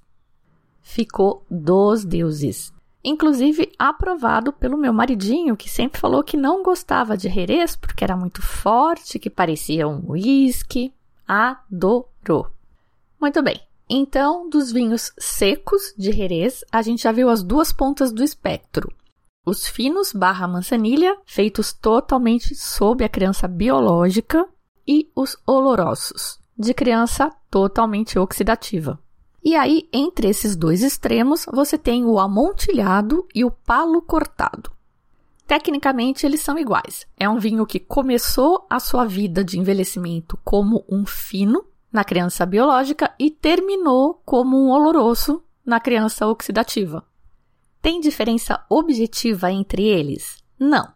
ficou 0.82 1.44
dos 1.50 2.04
deuses. 2.04 2.72
Inclusive 3.02 3.72
aprovado 3.78 4.52
pelo 4.52 4.76
meu 4.76 4.92
maridinho, 4.92 5.56
que 5.56 5.70
sempre 5.70 6.00
falou 6.00 6.22
que 6.22 6.36
não 6.36 6.62
gostava 6.62 7.16
de 7.16 7.28
Jerez 7.28 7.74
porque 7.74 8.04
era 8.04 8.16
muito 8.16 8.42
forte, 8.42 9.18
que 9.18 9.30
parecia 9.30 9.88
um 9.88 10.10
whisky. 10.10 10.92
Adorou. 11.26 12.50
Muito 13.20 13.42
bem. 13.42 13.60
Então, 13.88 14.48
dos 14.48 14.70
vinhos 14.70 15.12
secos 15.18 15.94
de 15.96 16.12
Jerez, 16.12 16.64
a 16.70 16.82
gente 16.82 17.02
já 17.02 17.12
viu 17.12 17.28
as 17.28 17.42
duas 17.42 17.72
pontas 17.72 18.12
do 18.12 18.22
espectro 18.22 18.92
os 19.44 19.66
finos 19.66 20.12
barra 20.12 20.46
manzanilha, 20.46 21.16
feitos 21.24 21.72
totalmente 21.72 22.54
sob 22.54 23.04
a 23.04 23.08
criança 23.08 23.48
biológica, 23.48 24.46
e 24.86 25.10
os 25.14 25.36
olorosos, 25.46 26.38
de 26.58 26.74
criança 26.74 27.30
totalmente 27.50 28.18
oxidativa. 28.18 28.98
E 29.42 29.56
aí, 29.56 29.88
entre 29.92 30.28
esses 30.28 30.54
dois 30.54 30.82
extremos, 30.82 31.46
você 31.52 31.78
tem 31.78 32.04
o 32.04 32.18
amontilhado 32.18 33.26
e 33.34 33.44
o 33.44 33.50
palo 33.50 34.02
cortado. 34.02 34.70
Tecnicamente, 35.46 36.24
eles 36.24 36.42
são 36.42 36.58
iguais. 36.58 37.06
É 37.16 37.28
um 37.28 37.38
vinho 37.38 37.66
que 37.66 37.80
começou 37.80 38.66
a 38.68 38.78
sua 38.78 39.04
vida 39.04 39.42
de 39.42 39.58
envelhecimento 39.58 40.38
como 40.44 40.84
um 40.88 41.04
fino 41.04 41.64
na 41.92 42.04
criança 42.04 42.46
biológica 42.46 43.12
e 43.18 43.30
terminou 43.30 44.22
como 44.24 44.56
um 44.56 44.70
oloroso 44.70 45.42
na 45.64 45.80
criança 45.80 46.26
oxidativa. 46.26 47.04
Tem 47.82 48.00
diferença 48.00 48.64
objetiva 48.68 49.50
entre 49.50 49.84
eles? 49.84 50.36
Não. 50.58 50.92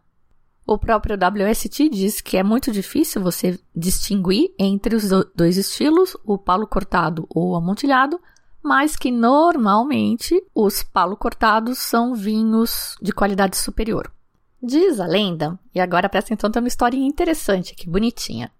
O 0.67 0.79
próprio 0.79 1.17
WST 1.17 1.89
diz 1.89 2.21
que 2.21 2.37
é 2.37 2.43
muito 2.43 2.71
difícil 2.71 3.23
você 3.23 3.59
distinguir 3.75 4.55
entre 4.59 4.95
os 4.95 5.11
dois 5.35 5.57
estilos, 5.57 6.17
o 6.25 6.39
palo 6.39 6.67
cortado 6.67 7.27
ou 7.29 7.55
amontilhado, 7.55 8.21
mas 8.65 8.97
que 8.97 9.11
normalmente 9.11 10.43
os 10.55 10.83
palo 10.83 11.19
cortados 11.19 11.79
são 11.79 12.15
vinhos 12.15 12.97
de 13.03 13.13
qualidade 13.13 13.59
superior. 13.59 14.11
Diz 14.63 14.99
a 14.99 15.07
lenda, 15.07 15.59
e 15.75 15.79
agora 15.79 16.09
presta 16.09 16.33
atenção, 16.33 16.51
tem 16.51 16.63
uma 16.63 16.69
história 16.69 16.97
interessante 16.97 17.75
aqui, 17.75 17.87
bonitinha. 17.87 18.51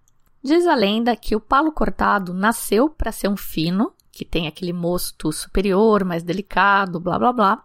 Diz 0.43 0.67
a 0.67 0.75
lenda 0.75 1.15
que 1.15 1.35
o 1.35 1.41
palo 1.41 1.71
cortado 1.71 2.35
nasceu 2.35 2.87
para 2.87 3.11
ser 3.11 3.27
um 3.27 3.35
fino, 3.35 3.91
que 4.11 4.23
tem 4.23 4.45
aquele 4.45 4.71
mosto 4.71 5.31
superior, 5.31 6.05
mais 6.05 6.21
delicado, 6.21 6.99
blá 6.99 7.17
blá 7.17 7.33
blá, 7.33 7.63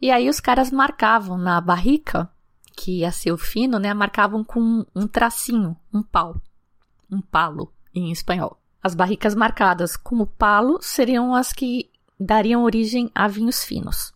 e 0.00 0.10
aí 0.10 0.30
os 0.30 0.40
caras 0.40 0.70
marcavam 0.70 1.36
na 1.36 1.60
barrica, 1.60 2.30
que 2.74 3.00
ia 3.00 3.12
ser 3.12 3.32
o 3.32 3.36
fino, 3.36 3.78
né? 3.78 3.92
Marcavam 3.92 4.42
com 4.42 4.86
um 4.96 5.06
tracinho, 5.06 5.76
um 5.92 6.02
pau. 6.02 6.40
Um 7.10 7.20
palo, 7.20 7.70
em 7.94 8.10
espanhol. 8.10 8.61
As 8.82 8.94
barricas 8.94 9.34
marcadas 9.34 9.96
com 9.96 10.16
o 10.16 10.26
palo 10.26 10.78
seriam 10.80 11.34
as 11.34 11.52
que 11.52 11.88
dariam 12.18 12.64
origem 12.64 13.10
a 13.14 13.28
vinhos 13.28 13.64
finos. 13.64 14.12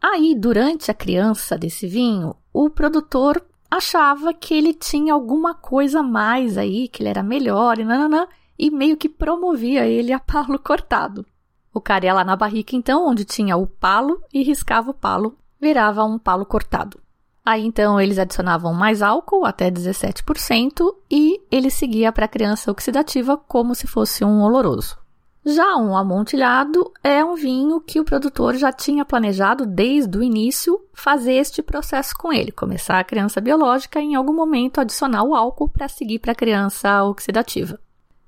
Aí, 0.00 0.34
durante 0.34 0.90
a 0.90 0.94
criança 0.94 1.58
desse 1.58 1.86
vinho, 1.86 2.34
o 2.52 2.70
produtor 2.70 3.44
achava 3.70 4.32
que 4.32 4.54
ele 4.54 4.72
tinha 4.72 5.12
alguma 5.12 5.54
coisa 5.54 6.00
a 6.00 6.02
mais 6.02 6.56
aí, 6.56 6.88
que 6.88 7.02
ele 7.02 7.10
era 7.10 7.22
melhor 7.22 7.78
e 7.78 7.84
nananã, 7.84 8.26
e 8.58 8.70
meio 8.70 8.96
que 8.96 9.08
promovia 9.08 9.86
ele 9.86 10.12
a 10.12 10.18
palo 10.18 10.58
cortado. 10.58 11.26
O 11.74 11.80
cara 11.80 12.06
ia 12.06 12.14
lá 12.14 12.24
na 12.24 12.36
barrica, 12.36 12.74
então, 12.74 13.06
onde 13.06 13.24
tinha 13.24 13.56
o 13.56 13.66
palo 13.66 14.22
e 14.32 14.42
riscava 14.42 14.90
o 14.90 14.94
palo, 14.94 15.36
virava 15.60 16.04
um 16.04 16.18
palo 16.18 16.46
cortado. 16.46 16.98
Aí 17.46 17.64
então 17.64 18.00
eles 18.00 18.18
adicionavam 18.18 18.74
mais 18.74 19.00
álcool, 19.00 19.44
até 19.44 19.70
17%, 19.70 20.96
e 21.08 21.40
ele 21.48 21.70
seguia 21.70 22.10
para 22.10 22.24
a 22.24 22.28
criança 22.28 22.72
oxidativa 22.72 23.36
como 23.36 23.72
se 23.72 23.86
fosse 23.86 24.24
um 24.24 24.42
oloroso. 24.42 24.98
Já 25.44 25.76
um 25.76 25.96
amontilhado 25.96 26.92
é 27.04 27.24
um 27.24 27.36
vinho 27.36 27.80
que 27.80 28.00
o 28.00 28.04
produtor 28.04 28.56
já 28.56 28.72
tinha 28.72 29.04
planejado 29.04 29.64
desde 29.64 30.18
o 30.18 30.24
início 30.24 30.84
fazer 30.92 31.34
este 31.34 31.62
processo 31.62 32.16
com 32.18 32.32
ele, 32.32 32.50
começar 32.50 32.98
a 32.98 33.04
criança 33.04 33.40
biológica 33.40 34.00
e 34.00 34.06
em 34.06 34.14
algum 34.16 34.34
momento 34.34 34.80
adicionar 34.80 35.22
o 35.22 35.32
álcool 35.32 35.68
para 35.68 35.86
seguir 35.86 36.18
para 36.18 36.32
a 36.32 36.34
criança 36.34 37.04
oxidativa. 37.04 37.78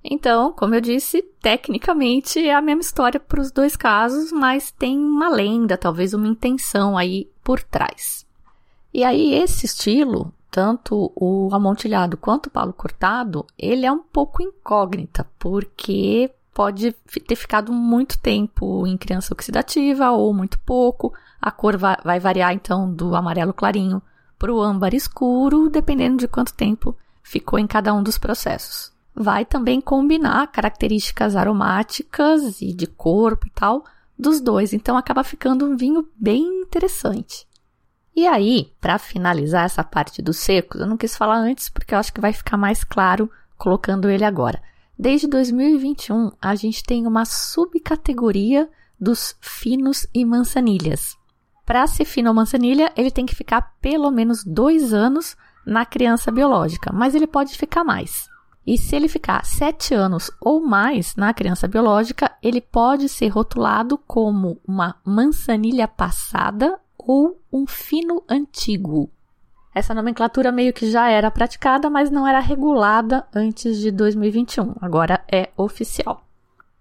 Então, 0.05 0.53
como 0.53 0.77
eu 0.77 0.81
disse, 0.81 1.23
tecnicamente 1.43 2.39
é 2.39 2.55
a 2.55 2.63
mesma 2.63 2.83
história 2.83 3.19
para 3.19 3.41
os 3.41 3.51
dois 3.51 3.75
casos, 3.75 4.31
mas 4.31 4.71
tem 4.71 4.97
uma 4.97 5.29
lenda, 5.29 5.77
talvez 5.77 6.15
uma 6.15 6.29
intenção 6.29 6.97
aí 6.97 7.29
por 7.43 7.61
trás. 7.65 8.28
E 8.93 9.05
aí, 9.05 9.35
esse 9.35 9.67
estilo, 9.67 10.33
tanto 10.51 11.13
o 11.15 11.49
amontilhado 11.53 12.17
quanto 12.17 12.47
o 12.47 12.51
palo 12.51 12.73
cortado, 12.73 13.47
ele 13.59 13.85
é 13.85 13.93
um 13.93 14.03
pouco 14.03 14.43
incógnita, 14.43 15.27
porque 15.39 16.31
pode 16.55 16.93
ter 17.27 17.37
ficado 17.37 17.73
muito 17.73 18.19
tempo 18.19 18.87
em 18.87 18.97
criança 18.97 19.33
oxidativa 19.33 20.11
ou 20.11 20.35
muito 20.35 20.59
pouco. 20.61 21.13
A 21.41 21.51
cor 21.51 21.77
vai 21.77 22.19
variar 22.19 22.53
então 22.53 22.93
do 22.93 23.15
amarelo 23.15 23.53
clarinho 23.55 24.03
para 24.39 24.53
o 24.53 24.61
âmbar 24.61 24.95
escuro, 24.95 25.69
dependendo 25.69 26.17
de 26.17 26.27
quanto 26.27 26.55
tempo 26.55 26.97
ficou 27.23 27.59
em 27.59 27.67
cada 27.67 27.93
um 27.95 28.03
dos 28.03 28.19
processos. 28.19 28.91
vai 29.19 29.45
também 29.45 29.81
combinar 29.81 30.47
características 30.47 31.35
aromáticas 31.35 32.63
e 32.63 32.73
de 32.73 32.87
corpo 32.87 33.49
e 33.49 33.51
tal 33.51 33.85
dos 34.17 34.41
dois. 34.41 34.73
Então 34.73 34.97
acaba 34.97 35.25
ficando 35.25 35.67
um 35.67 35.77
vinho 35.77 36.09
bem 36.17 36.45
interessante. 36.63 37.47
E 38.19 38.27
aí, 38.27 38.73
para 38.81 38.99
finalizar 38.99 39.65
essa 39.65 39.85
parte 39.85 40.21
dos 40.21 40.39
secos, 40.39 40.81
eu 40.81 40.89
não 40.89 40.97
quis 40.97 41.17
falar 41.17 41.37
antes 41.37 41.69
porque 41.69 41.95
eu 41.95 41.99
acho 42.01 42.13
que 42.13 42.21
vai 42.21 42.33
ficar 42.33 42.57
mais 42.57 42.83
claro 42.83 43.31
colocando 43.57 44.11
ele 44.11 44.25
agora. 44.25 44.61
Desde 44.99 45.29
2021, 45.29 46.33
a 46.43 46.57
gente 46.57 46.83
tem 46.83 47.07
uma 47.07 47.25
subcategoria 47.25 48.69
dos 48.99 49.37
finos 49.41 50.05
e 50.13 50.25
manzanilhas. 50.25 51.17
Para 51.65 51.87
ser 51.87 52.05
fino 52.05 52.31
ou 52.31 52.35
manzanilha, 52.35 52.93
ele 52.97 53.13
tem 53.13 53.25
que 53.25 53.37
ficar 53.37 53.77
pelo 53.81 54.11
menos 54.11 54.43
dois 54.43 54.93
anos 54.93 55.37
na 55.65 55.87
criança 55.87 56.33
biológica, 56.33 56.91
mas 56.93 57.15
ele 57.15 57.29
pode 57.29 57.57
ficar 57.57 57.85
mais. 57.85 58.29
E 58.67 58.77
se 58.77 58.97
ele 58.97 59.07
ficar 59.07 59.45
sete 59.45 59.95
anos 59.95 60.29
ou 60.41 60.61
mais 60.61 61.15
na 61.15 61.33
criança 61.33 61.69
biológica, 61.69 62.33
ele 62.43 62.61
pode 62.61 63.09
ser 63.09 63.29
rotulado 63.29 63.97
como 63.97 64.61
uma 64.67 64.97
manzanilha 65.05 65.87
passada 65.87 66.81
ou 67.09 67.41
um 67.51 67.67
fino 67.67 68.23
antigo. 68.29 69.11
Essa 69.75 69.95
nomenclatura 69.95 70.53
meio 70.53 70.75
que 70.75 70.91
já 70.91 71.09
era 71.09 71.31
praticada, 71.31 71.89
mas 71.89 72.11
não 72.11 72.29
era 72.29 72.39
regulada 72.39 73.27
antes 73.35 73.79
de 73.79 73.91
2021. 73.91 74.75
Agora 74.79 75.25
é 75.33 75.49
oficial. 75.57 76.23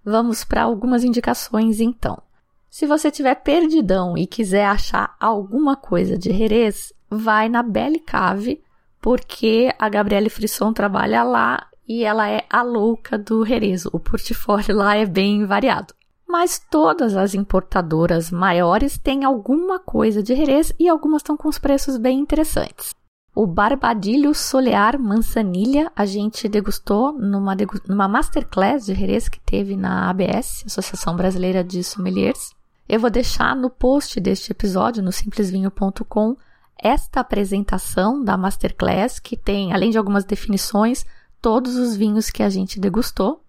Vamos 0.04 0.44
para 0.44 0.64
algumas 0.64 1.06
indicações 1.06 1.80
então. 1.80 2.22
Se 2.70 2.86
você 2.86 3.10
tiver 3.10 3.36
perdidão 3.36 4.18
e 4.18 4.28
quiser 4.28 4.66
achar 4.66 5.16
alguma 5.18 5.78
coisa 5.78 6.18
de 6.18 6.34
Jerez, 6.34 6.92
vai 7.10 7.48
na 7.48 7.64
Belle 7.64 8.00
Cave, 8.00 8.62
porque 9.02 9.74
a 9.80 9.88
Gabriele 9.88 10.30
Frisson 10.30 10.74
trabalha 10.74 11.24
lá 11.24 11.68
e 11.88 12.04
ela 12.04 12.30
é 12.30 12.44
a 12.50 12.62
louca 12.62 13.18
do 13.18 13.46
Jerez. 13.46 13.86
O 13.86 14.00
portfólio 14.00 14.76
lá 14.76 14.98
é 14.98 15.06
bem 15.06 15.46
variado 15.46 15.97
mas 16.28 16.60
todas 16.70 17.16
as 17.16 17.34
importadoras 17.34 18.30
maiores 18.30 18.98
têm 18.98 19.24
alguma 19.24 19.80
coisa 19.80 20.22
de 20.22 20.36
Jerez 20.36 20.74
e 20.78 20.90
algumas 20.90 21.22
estão 21.22 21.38
com 21.38 21.48
os 21.48 21.58
preços 21.58 21.98
bem 21.98 22.20
interessantes. 22.20 22.94
O 23.34 23.46
Barbadilho 23.46 24.34
Solear 24.34 25.00
Manzanilha 25.00 25.92
a 25.96 26.06
gente 26.08 26.50
degustou 26.50 27.14
numa, 27.14 27.56
numa 27.88 28.08
masterclass 28.08 28.86
de 28.86 28.96
Jerez 28.96 29.30
que 29.30 29.40
teve 29.40 29.78
na 29.78 30.10
ABS, 30.10 30.64
Associação 30.66 31.16
Brasileira 31.16 31.64
de 31.64 31.84
Sommeliers. 31.84 32.56
Eu 32.90 33.00
vou 33.00 33.12
deixar 33.12 33.56
no 33.56 33.70
post 33.70 34.20
deste 34.20 34.52
episódio, 34.52 35.04
no 35.04 35.12
simplesvinho.com, 35.12 36.36
esta 36.82 37.20
apresentação 37.20 38.24
da 38.24 38.36
masterclass 38.36 39.20
que 39.20 39.38
tem, 39.38 39.72
além 39.72 39.92
de 39.92 39.98
algumas 39.98 40.26
definições, 40.26 41.06
todos 41.40 41.76
os 41.76 41.96
vinhos 41.96 42.30
que 42.30 42.42
a 42.42 42.50
gente 42.50 42.80
degustou. 42.80 43.44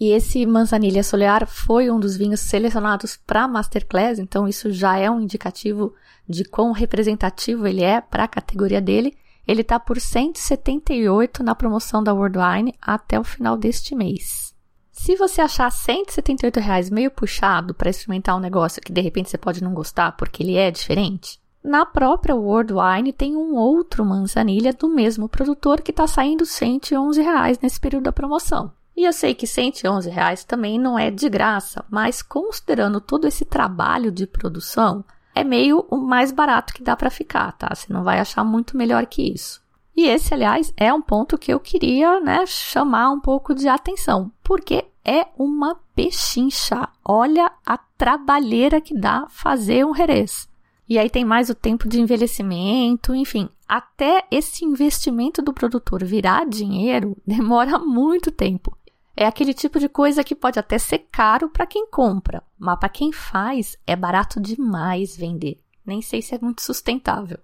E 0.00 0.12
esse 0.12 0.46
Manzanilha 0.46 1.02
Solear 1.02 1.46
foi 1.46 1.90
um 1.90 2.00
dos 2.00 2.16
vinhos 2.16 2.40
selecionados 2.40 3.18
para 3.18 3.46
Masterclass, 3.46 4.18
então 4.18 4.48
isso 4.48 4.72
já 4.72 4.96
é 4.96 5.10
um 5.10 5.20
indicativo 5.20 5.94
de 6.26 6.42
quão 6.42 6.72
representativo 6.72 7.66
ele 7.66 7.82
é 7.82 8.00
para 8.00 8.24
a 8.24 8.28
categoria 8.28 8.80
dele. 8.80 9.14
Ele 9.46 9.60
está 9.60 9.78
por 9.78 10.00
178 10.00 11.42
na 11.42 11.54
promoção 11.54 12.02
da 12.02 12.14
World 12.14 12.38
Wine 12.38 12.74
até 12.80 13.20
o 13.20 13.24
final 13.24 13.58
deste 13.58 13.94
mês. 13.94 14.54
Se 14.90 15.16
você 15.16 15.42
achar 15.42 15.70
178 15.70 16.60
reais 16.60 16.88
meio 16.88 17.10
puxado 17.10 17.74
para 17.74 17.90
experimentar 17.90 18.34
um 18.34 18.40
negócio 18.40 18.80
que 18.80 18.92
de 18.92 19.02
repente 19.02 19.28
você 19.28 19.36
pode 19.36 19.62
não 19.62 19.74
gostar 19.74 20.12
porque 20.12 20.42
ele 20.42 20.56
é 20.56 20.70
diferente, 20.70 21.38
na 21.62 21.84
própria 21.84 22.34
World 22.34 22.72
Wine 22.72 23.12
tem 23.12 23.36
um 23.36 23.54
outro 23.54 24.02
manzanilha 24.02 24.72
do 24.72 24.88
mesmo 24.88 25.28
produtor 25.28 25.82
que 25.82 25.90
está 25.90 26.06
saindo 26.06 26.46
111 26.46 27.20
reais 27.20 27.58
nesse 27.58 27.78
período 27.78 28.04
da 28.04 28.12
promoção. 28.12 28.72
E 28.96 29.04
eu 29.04 29.12
sei 29.12 29.34
que 29.34 29.46
111 29.46 30.10
reais 30.10 30.44
também 30.44 30.78
não 30.78 30.98
é 30.98 31.10
de 31.10 31.28
graça, 31.28 31.84
mas 31.90 32.22
considerando 32.22 33.00
todo 33.00 33.26
esse 33.26 33.44
trabalho 33.44 34.10
de 34.10 34.26
produção, 34.26 35.04
é 35.34 35.44
meio 35.44 35.86
o 35.90 35.96
mais 35.96 36.32
barato 36.32 36.74
que 36.74 36.82
dá 36.82 36.96
para 36.96 37.10
ficar, 37.10 37.52
tá? 37.52 37.74
Você 37.74 37.92
não 37.92 38.02
vai 38.02 38.18
achar 38.18 38.44
muito 38.44 38.76
melhor 38.76 39.06
que 39.06 39.22
isso. 39.22 39.62
E 39.96 40.06
esse, 40.06 40.32
aliás, 40.32 40.72
é 40.76 40.92
um 40.92 41.02
ponto 41.02 41.38
que 41.38 41.52
eu 41.52 41.60
queria, 41.60 42.20
né, 42.20 42.44
chamar 42.46 43.10
um 43.10 43.20
pouco 43.20 43.54
de 43.54 43.68
atenção, 43.68 44.30
porque 44.42 44.86
é 45.04 45.26
uma 45.38 45.76
pechincha. 45.94 46.88
Olha 47.04 47.50
a 47.64 47.76
trabalheira 47.76 48.80
que 48.80 48.98
dá 48.98 49.26
fazer 49.28 49.84
um 49.84 49.94
Jerez. 49.94 50.48
E 50.88 50.98
aí 50.98 51.08
tem 51.08 51.24
mais 51.24 51.48
o 51.48 51.54
tempo 51.54 51.88
de 51.88 52.00
envelhecimento, 52.00 53.14
enfim, 53.14 53.48
até 53.68 54.26
esse 54.30 54.64
investimento 54.64 55.40
do 55.40 55.52
produtor 55.52 56.04
virar 56.04 56.44
dinheiro 56.44 57.16
demora 57.24 57.78
muito 57.78 58.30
tempo. 58.30 58.76
É 59.20 59.26
aquele 59.26 59.52
tipo 59.52 59.78
de 59.78 59.86
coisa 59.86 60.24
que 60.24 60.34
pode 60.34 60.58
até 60.58 60.78
ser 60.78 61.00
caro 61.12 61.50
para 61.50 61.66
quem 61.66 61.86
compra, 61.86 62.42
mas 62.58 62.78
para 62.78 62.88
quem 62.88 63.12
faz 63.12 63.76
é 63.86 63.94
barato 63.94 64.40
demais 64.40 65.14
vender. 65.14 65.60
Nem 65.84 66.00
sei 66.00 66.22
se 66.22 66.34
é 66.34 66.38
muito 66.40 66.62
sustentável. 66.62 67.36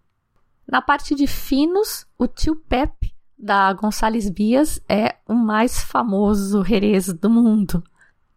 Na 0.67 0.81
parte 0.81 1.15
de 1.15 1.27
finos, 1.27 2.07
o 2.17 2.27
tio 2.27 2.57
Pep 2.57 3.15
da 3.37 3.71
Gonçalves 3.75 4.31
Bias 4.31 4.81
é 4.89 5.17
o 5.29 5.35
mais 5.35 5.79
famoso 5.79 6.65
Jerez 6.65 7.13
do 7.13 7.29
mundo. 7.29 7.85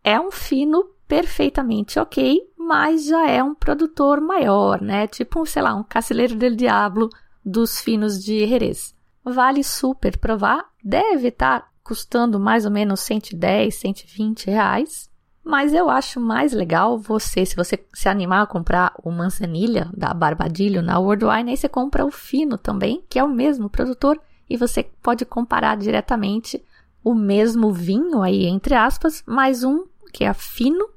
É 0.03 0.19
um 0.19 0.31
fino 0.31 0.83
perfeitamente 1.07 1.97
ok, 1.97 2.41
mas 2.57 3.05
já 3.05 3.25
é 3.25 3.41
um 3.41 3.55
produtor 3.55 4.19
maior, 4.19 4.81
né? 4.81 5.07
Tipo, 5.07 5.45
sei 5.45 5.61
lá, 5.61 5.73
um 5.73 5.83
Caceleiro 5.83 6.35
del 6.35 6.57
Diablo 6.57 7.07
dos 7.45 7.79
finos 7.79 8.21
de 8.21 8.45
Jerez. 8.45 8.93
Vale 9.23 9.63
super 9.63 10.17
provar, 10.17 10.69
deve 10.83 11.29
estar 11.29 11.61
tá 11.61 11.68
custando 11.89 12.39
mais 12.39 12.65
ou 12.65 12.71
menos 12.71 12.99
110, 12.99 13.73
120 13.73 14.45
reais. 14.45 15.09
Mas 15.43 15.73
eu 15.73 15.89
acho 15.89 16.19
mais 16.19 16.53
legal 16.53 16.99
você, 16.99 17.43
se 17.43 17.55
você 17.55 17.83
se 17.91 18.07
animar 18.07 18.43
a 18.43 18.45
comprar 18.45 18.93
o 19.03 19.09
Manzanilha 19.09 19.89
da 19.97 20.13
Barbadilho 20.13 20.83
na 20.83 20.99
World 20.99 21.25
Wine, 21.25 21.49
aí 21.49 21.57
você 21.57 21.67
compra 21.67 22.05
o 22.05 22.11
fino 22.11 22.59
também, 22.59 23.03
que 23.09 23.17
é 23.17 23.23
o 23.23 23.27
mesmo 23.27 23.71
produtor, 23.71 24.21
e 24.47 24.55
você 24.55 24.83
pode 25.01 25.25
comparar 25.25 25.77
diretamente 25.77 26.63
o 27.03 27.15
mesmo 27.15 27.73
vinho 27.73 28.21
aí, 28.21 28.45
entre 28.45 28.75
aspas, 28.75 29.23
mais 29.25 29.63
um 29.63 29.85
que 30.13 30.23
é 30.23 30.31
fino 30.31 30.87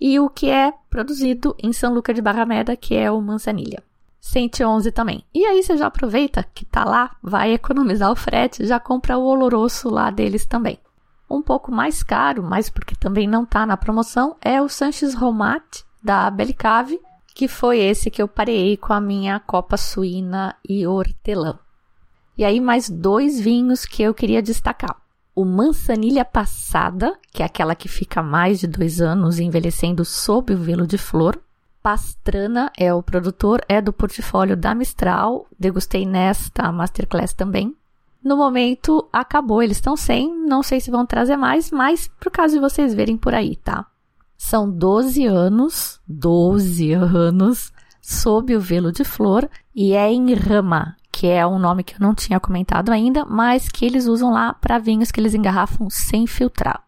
e 0.00 0.18
o 0.18 0.30
que 0.30 0.48
é 0.48 0.72
produzido 0.88 1.54
em 1.62 1.74
São 1.74 1.92
Lucas 1.92 2.14
de 2.14 2.22
Barrameda, 2.22 2.74
que 2.74 2.94
é 2.94 3.10
o 3.10 3.20
Manzanilha. 3.20 3.82
111 4.20 4.90
também. 4.92 5.24
E 5.34 5.44
aí 5.44 5.62
você 5.62 5.76
já 5.76 5.86
aproveita 5.86 6.44
que 6.54 6.64
tá 6.64 6.84
lá, 6.84 7.16
vai 7.22 7.52
economizar 7.52 8.10
o 8.10 8.16
frete, 8.16 8.66
já 8.66 8.78
compra 8.78 9.16
o 9.16 9.24
oloroso 9.24 9.88
lá 9.88 10.10
deles 10.10 10.44
também. 10.44 10.78
Um 11.30 11.42
pouco 11.42 11.70
mais 11.70 12.02
caro, 12.02 12.42
mas 12.42 12.70
porque 12.70 12.94
também 12.94 13.26
não 13.28 13.44
tá 13.44 13.66
na 13.66 13.76
promoção, 13.76 14.36
é 14.40 14.60
o 14.62 14.68
Sanches 14.68 15.14
Romat 15.14 15.82
da 16.02 16.30
Belicave, 16.30 17.00
que 17.34 17.46
foi 17.46 17.78
esse 17.78 18.10
que 18.10 18.20
eu 18.20 18.26
parei 18.26 18.76
com 18.76 18.92
a 18.92 19.00
minha 19.00 19.38
copa 19.38 19.76
suína 19.76 20.56
e 20.68 20.86
hortelã. 20.86 21.58
E 22.36 22.44
aí 22.44 22.60
mais 22.60 22.88
dois 22.88 23.38
vinhos 23.38 23.84
que 23.84 24.02
eu 24.02 24.14
queria 24.14 24.42
destacar. 24.42 24.96
O 25.34 25.44
Manzanilha 25.44 26.24
Passada, 26.24 27.16
que 27.32 27.42
é 27.42 27.46
aquela 27.46 27.74
que 27.74 27.88
fica 27.88 28.22
mais 28.22 28.58
de 28.58 28.66
dois 28.66 29.00
anos 29.00 29.38
envelhecendo 29.38 30.04
sob 30.04 30.52
o 30.52 30.58
velo 30.58 30.86
de 30.86 30.98
flor, 30.98 31.40
Pastrana 31.88 32.70
é 32.76 32.92
o 32.92 33.02
produtor, 33.02 33.64
é 33.66 33.80
do 33.80 33.94
portfólio 33.94 34.54
da 34.54 34.74
Mistral. 34.74 35.46
Degustei 35.58 36.04
nesta 36.04 36.70
masterclass 36.70 37.32
também. 37.32 37.74
No 38.22 38.36
momento, 38.36 39.08
acabou, 39.10 39.62
eles 39.62 39.78
estão 39.78 39.96
sem, 39.96 40.30
não 40.46 40.62
sei 40.62 40.82
se 40.82 40.90
vão 40.90 41.06
trazer 41.06 41.38
mais, 41.38 41.70
mas 41.70 42.06
por 42.20 42.30
caso 42.30 42.56
de 42.56 42.60
vocês 42.60 42.92
verem 42.92 43.16
por 43.16 43.32
aí, 43.32 43.56
tá? 43.56 43.86
São 44.36 44.70
12 44.70 45.24
anos, 45.24 45.98
12 46.06 46.92
anos, 46.92 47.72
sob 48.02 48.54
o 48.54 48.60
velo 48.60 48.92
de 48.92 49.02
flor 49.02 49.48
e 49.74 49.94
é 49.94 50.12
em 50.12 50.34
rama, 50.34 50.94
que 51.10 51.26
é 51.26 51.46
um 51.46 51.58
nome 51.58 51.84
que 51.84 51.94
eu 51.94 52.00
não 52.00 52.14
tinha 52.14 52.38
comentado 52.38 52.90
ainda, 52.90 53.24
mas 53.24 53.66
que 53.66 53.86
eles 53.86 54.04
usam 54.04 54.30
lá 54.30 54.52
para 54.52 54.78
vinhos 54.78 55.10
que 55.10 55.18
eles 55.18 55.32
engarrafam 55.32 55.88
sem 55.88 56.26
filtrar. 56.26 56.84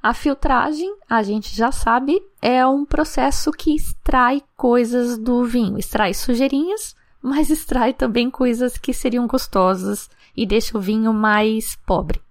A 0.00 0.14
filtragem, 0.14 0.94
a 1.08 1.22
gente 1.24 1.54
já 1.54 1.72
sabe, 1.72 2.22
é 2.40 2.64
um 2.64 2.84
processo 2.84 3.50
que 3.50 3.74
extrai 3.74 4.42
coisas 4.56 5.18
do 5.18 5.44
vinho, 5.44 5.76
extrai 5.76 6.14
sujeirinhas, 6.14 6.94
mas 7.20 7.50
extrai 7.50 7.92
também 7.92 8.30
coisas 8.30 8.78
que 8.78 8.94
seriam 8.94 9.26
gostosas 9.26 10.08
e 10.36 10.46
deixa 10.46 10.78
o 10.78 10.80
vinho 10.80 11.12
mais 11.12 11.76
pobre. 11.84 12.22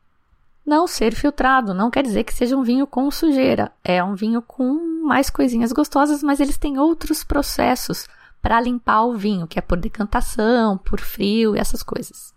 Não 0.65 0.87
ser 0.87 1.13
filtrado 1.13 1.73
não 1.73 1.89
quer 1.89 2.03
dizer 2.03 2.23
que 2.23 2.33
seja 2.33 2.55
um 2.55 2.63
vinho 2.63 2.87
com 2.87 3.09
sujeira, 3.11 3.71
é 3.83 4.03
um 4.03 4.15
vinho 4.15 4.41
com 4.41 5.03
mais 5.05 5.29
coisinhas 5.29 5.71
gostosas, 5.71 6.23
mas 6.23 6.39
eles 6.39 6.57
têm 6.57 6.77
outros 6.77 7.23
processos 7.23 8.07
para 8.41 8.61
limpar 8.61 9.03
o 9.03 9.15
vinho, 9.15 9.47
que 9.47 9.59
é 9.59 9.61
por 9.61 9.77
decantação, 9.77 10.77
por 10.77 11.01
frio 11.01 11.55
e 11.55 11.59
essas 11.59 11.83
coisas. 11.83 12.33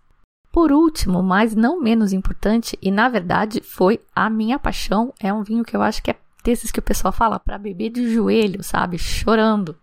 Por 0.53 0.73
último, 0.73 1.23
mas 1.23 1.55
não 1.55 1.81
menos 1.81 2.13
importante, 2.13 2.77
e 2.83 2.91
na 2.91 3.09
verdade 3.09 3.61
foi 3.63 4.01
a 4.15 4.29
minha 4.29 4.59
paixão, 4.59 5.15
é 5.21 5.33
um 5.33 5.43
vinho 5.43 5.65
que 5.65 5.77
eu 5.77 5.83
acho 5.83 6.03
que 6.03 6.11
é 6.11 6.17
desses 6.43 6.71
que 6.71 6.79
o 6.79 6.83
pessoal 6.83 7.13
fala 7.13 7.39
para 7.39 7.59
beber 7.59 7.91
de 7.91 8.13
joelho, 8.13 8.63
sabe? 8.63 8.99
Chorando. 8.99 9.77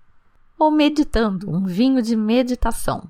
Ou 0.57 0.71
meditando, 0.71 1.49
um 1.49 1.65
vinho 1.65 2.01
de 2.01 2.15
meditação. 2.15 3.03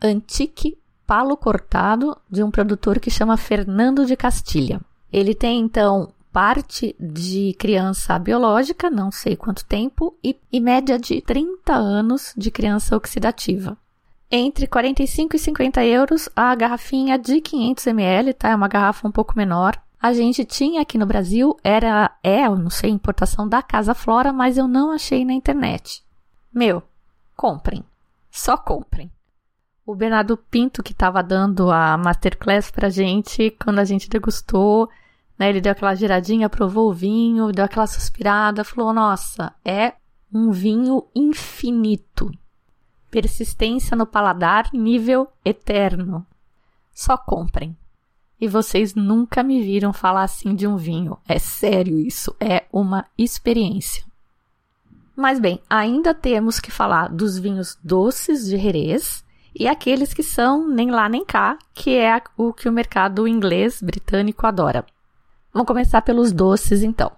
Antique 0.00 0.78
Palo 1.06 1.36
Cortado, 1.36 2.16
de 2.30 2.42
um 2.42 2.50
produtor 2.50 2.98
que 3.00 3.10
chama 3.10 3.36
Fernando 3.36 4.06
de 4.06 4.16
Castilha. 4.16 4.80
Ele 5.12 5.34
tem 5.34 5.60
então 5.60 6.12
parte 6.32 6.96
de 6.98 7.54
criança 7.58 8.18
biológica, 8.18 8.88
não 8.88 9.10
sei 9.10 9.36
quanto 9.36 9.66
tempo, 9.66 10.16
e, 10.24 10.34
e 10.50 10.60
média 10.60 10.98
de 10.98 11.20
30 11.20 11.74
anos 11.74 12.32
de 12.36 12.50
criança 12.50 12.96
oxidativa. 12.96 13.76
Entre 14.34 14.66
45 14.66 15.36
e 15.36 15.38
50 15.38 15.84
euros 15.84 16.26
a 16.34 16.54
garrafinha 16.54 17.18
de 17.18 17.38
500 17.38 17.86
ml, 17.88 18.32
tá? 18.32 18.48
É 18.48 18.56
uma 18.56 18.66
garrafa 18.66 19.06
um 19.06 19.12
pouco 19.12 19.36
menor. 19.36 19.78
A 20.00 20.14
gente 20.14 20.42
tinha 20.42 20.80
aqui 20.80 20.96
no 20.96 21.04
Brasil, 21.04 21.54
era, 21.62 22.10
é, 22.24 22.46
eu 22.46 22.56
não 22.56 22.70
sei, 22.70 22.88
importação 22.88 23.46
da 23.46 23.60
Casa 23.60 23.92
Flora, 23.92 24.32
mas 24.32 24.56
eu 24.56 24.66
não 24.66 24.90
achei 24.90 25.22
na 25.22 25.34
internet. 25.34 26.02
Meu, 26.50 26.82
comprem. 27.36 27.84
Só 28.30 28.56
comprem. 28.56 29.12
O 29.84 29.94
Bernardo 29.94 30.34
Pinto, 30.34 30.82
que 30.82 30.92
estava 30.92 31.22
dando 31.22 31.70
a 31.70 31.98
masterclass 31.98 32.70
pra 32.70 32.88
gente, 32.88 33.54
quando 33.62 33.80
a 33.80 33.84
gente 33.84 34.08
degustou, 34.08 34.88
né, 35.38 35.50
ele 35.50 35.60
deu 35.60 35.72
aquela 35.72 35.94
giradinha, 35.94 36.48
provou 36.48 36.88
o 36.88 36.94
vinho, 36.94 37.52
deu 37.52 37.66
aquela 37.66 37.86
suspirada, 37.86 38.64
falou: 38.64 38.94
Nossa, 38.94 39.52
é 39.62 39.92
um 40.32 40.50
vinho 40.50 41.06
infinito. 41.14 42.32
Persistência 43.12 43.94
no 43.94 44.06
paladar, 44.06 44.70
nível 44.72 45.28
eterno. 45.44 46.26
Só 46.94 47.14
comprem. 47.14 47.76
E 48.40 48.48
vocês 48.48 48.94
nunca 48.94 49.42
me 49.42 49.62
viram 49.62 49.92
falar 49.92 50.22
assim 50.22 50.54
de 50.54 50.66
um 50.66 50.78
vinho. 50.78 51.18
É 51.28 51.38
sério 51.38 51.98
isso, 51.98 52.34
é 52.40 52.64
uma 52.72 53.04
experiência. 53.18 54.02
Mas 55.14 55.38
bem, 55.38 55.60
ainda 55.68 56.14
temos 56.14 56.58
que 56.58 56.70
falar 56.70 57.08
dos 57.10 57.38
vinhos 57.38 57.78
doces 57.84 58.46
de 58.46 58.56
Jerez 58.56 59.22
e 59.54 59.68
aqueles 59.68 60.14
que 60.14 60.22
são 60.22 60.66
nem 60.66 60.90
lá 60.90 61.06
nem 61.06 61.22
cá, 61.22 61.58
que 61.74 61.98
é 61.98 62.18
o 62.34 62.50
que 62.50 62.66
o 62.66 62.72
mercado 62.72 63.28
inglês 63.28 63.82
britânico 63.82 64.46
adora. 64.46 64.86
Vamos 65.52 65.66
começar 65.66 66.00
pelos 66.00 66.32
doces 66.32 66.82
então. 66.82 67.12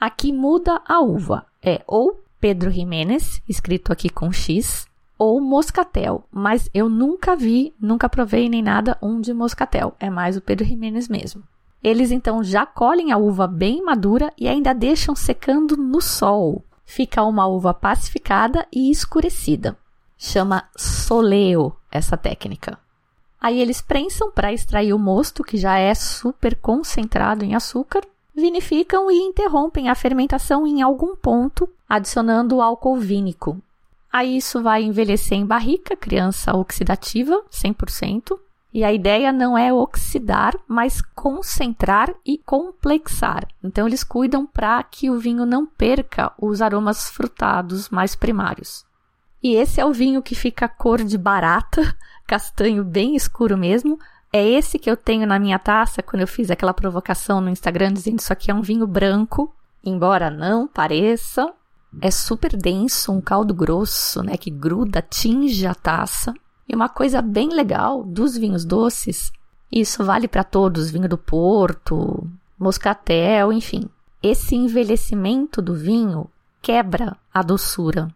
Aqui 0.00 0.32
muda 0.32 0.82
a 0.84 1.00
uva, 1.00 1.46
é 1.62 1.80
ou 1.86 2.20
Pedro 2.40 2.72
Jiménez, 2.72 3.40
escrito 3.48 3.92
aqui 3.92 4.08
com 4.08 4.32
X, 4.32 4.87
ou 5.18 5.40
moscatel, 5.40 6.24
mas 6.30 6.70
eu 6.72 6.88
nunca 6.88 7.34
vi, 7.34 7.74
nunca 7.80 8.08
provei 8.08 8.48
nem 8.48 8.62
nada 8.62 8.96
um 9.02 9.20
de 9.20 9.34
moscatel, 9.34 9.94
é 9.98 10.08
mais 10.08 10.36
o 10.36 10.40
Pedro 10.40 10.64
Jiménez 10.64 11.08
mesmo. 11.08 11.42
Eles 11.82 12.10
então 12.10 12.42
já 12.42 12.64
colhem 12.64 13.12
a 13.12 13.16
uva 13.16 13.46
bem 13.46 13.82
madura 13.82 14.32
e 14.38 14.48
ainda 14.48 14.72
deixam 14.72 15.14
secando 15.14 15.76
no 15.76 16.00
sol. 16.00 16.64
Fica 16.84 17.22
uma 17.22 17.46
uva 17.46 17.74
pacificada 17.74 18.66
e 18.72 18.90
escurecida. 18.90 19.76
Chama 20.16 20.64
soleo 20.76 21.74
essa 21.90 22.16
técnica. 22.16 22.78
Aí 23.40 23.60
eles 23.60 23.80
prensam 23.80 24.30
para 24.30 24.52
extrair 24.52 24.92
o 24.92 24.98
mosto, 24.98 25.44
que 25.44 25.56
já 25.56 25.78
é 25.78 25.94
super 25.94 26.56
concentrado 26.56 27.44
em 27.44 27.54
açúcar, 27.54 28.02
vinificam 28.34 29.10
e 29.10 29.14
interrompem 29.14 29.88
a 29.88 29.94
fermentação 29.94 30.66
em 30.66 30.82
algum 30.82 31.14
ponto, 31.14 31.68
adicionando 31.88 32.60
álcool 32.60 32.96
vínico. 32.96 33.60
Aí 34.12 34.36
isso 34.36 34.62
vai 34.62 34.82
envelhecer 34.82 35.36
em 35.36 35.46
barrica, 35.46 35.94
criança 35.94 36.56
oxidativa, 36.56 37.42
100%. 37.50 38.38
E 38.72 38.84
a 38.84 38.92
ideia 38.92 39.32
não 39.32 39.56
é 39.56 39.72
oxidar, 39.72 40.54
mas 40.66 41.00
concentrar 41.00 42.14
e 42.24 42.38
complexar. 42.38 43.48
Então 43.62 43.86
eles 43.86 44.04
cuidam 44.04 44.46
para 44.46 44.82
que 44.82 45.10
o 45.10 45.18
vinho 45.18 45.46
não 45.46 45.66
perca 45.66 46.32
os 46.38 46.60
aromas 46.60 47.08
frutados 47.10 47.88
mais 47.88 48.14
primários. 48.14 48.84
E 49.42 49.54
esse 49.54 49.80
é 49.80 49.84
o 49.84 49.92
vinho 49.92 50.22
que 50.22 50.34
fica 50.34 50.68
cor 50.68 51.02
de 51.02 51.16
barata, 51.16 51.96
castanho 52.26 52.84
bem 52.84 53.16
escuro 53.16 53.56
mesmo. 53.56 53.98
É 54.32 54.46
esse 54.46 54.78
que 54.78 54.90
eu 54.90 54.96
tenho 54.96 55.26
na 55.26 55.38
minha 55.38 55.58
taça 55.58 56.02
quando 56.02 56.20
eu 56.20 56.28
fiz 56.28 56.50
aquela 56.50 56.74
provocação 56.74 57.40
no 57.40 57.48
Instagram 57.48 57.92
dizendo 57.92 58.18
isso 58.18 58.32
aqui 58.32 58.50
é 58.50 58.54
um 58.54 58.60
vinho 58.60 58.86
branco, 58.86 59.54
embora 59.82 60.30
não 60.30 60.68
pareça. 60.68 61.50
É 62.00 62.10
super 62.10 62.56
denso, 62.56 63.12
um 63.12 63.20
caldo 63.20 63.54
grosso, 63.54 64.22
né, 64.22 64.36
que 64.36 64.50
gruda, 64.50 65.00
tinge 65.02 65.66
a 65.66 65.74
taça. 65.74 66.34
E 66.68 66.74
uma 66.74 66.88
coisa 66.88 67.22
bem 67.22 67.48
legal 67.48 68.04
dos 68.04 68.36
vinhos 68.36 68.64
doces, 68.64 69.32
isso 69.70 70.02
vale 70.04 70.26
para 70.26 70.44
todos, 70.44 70.90
vinho 70.90 71.08
do 71.08 71.18
Porto, 71.18 72.28
moscatel, 72.58 73.52
enfim. 73.52 73.88
Esse 74.22 74.56
envelhecimento 74.56 75.62
do 75.62 75.74
vinho 75.74 76.28
quebra 76.60 77.16
a 77.32 77.42
doçura. 77.42 78.08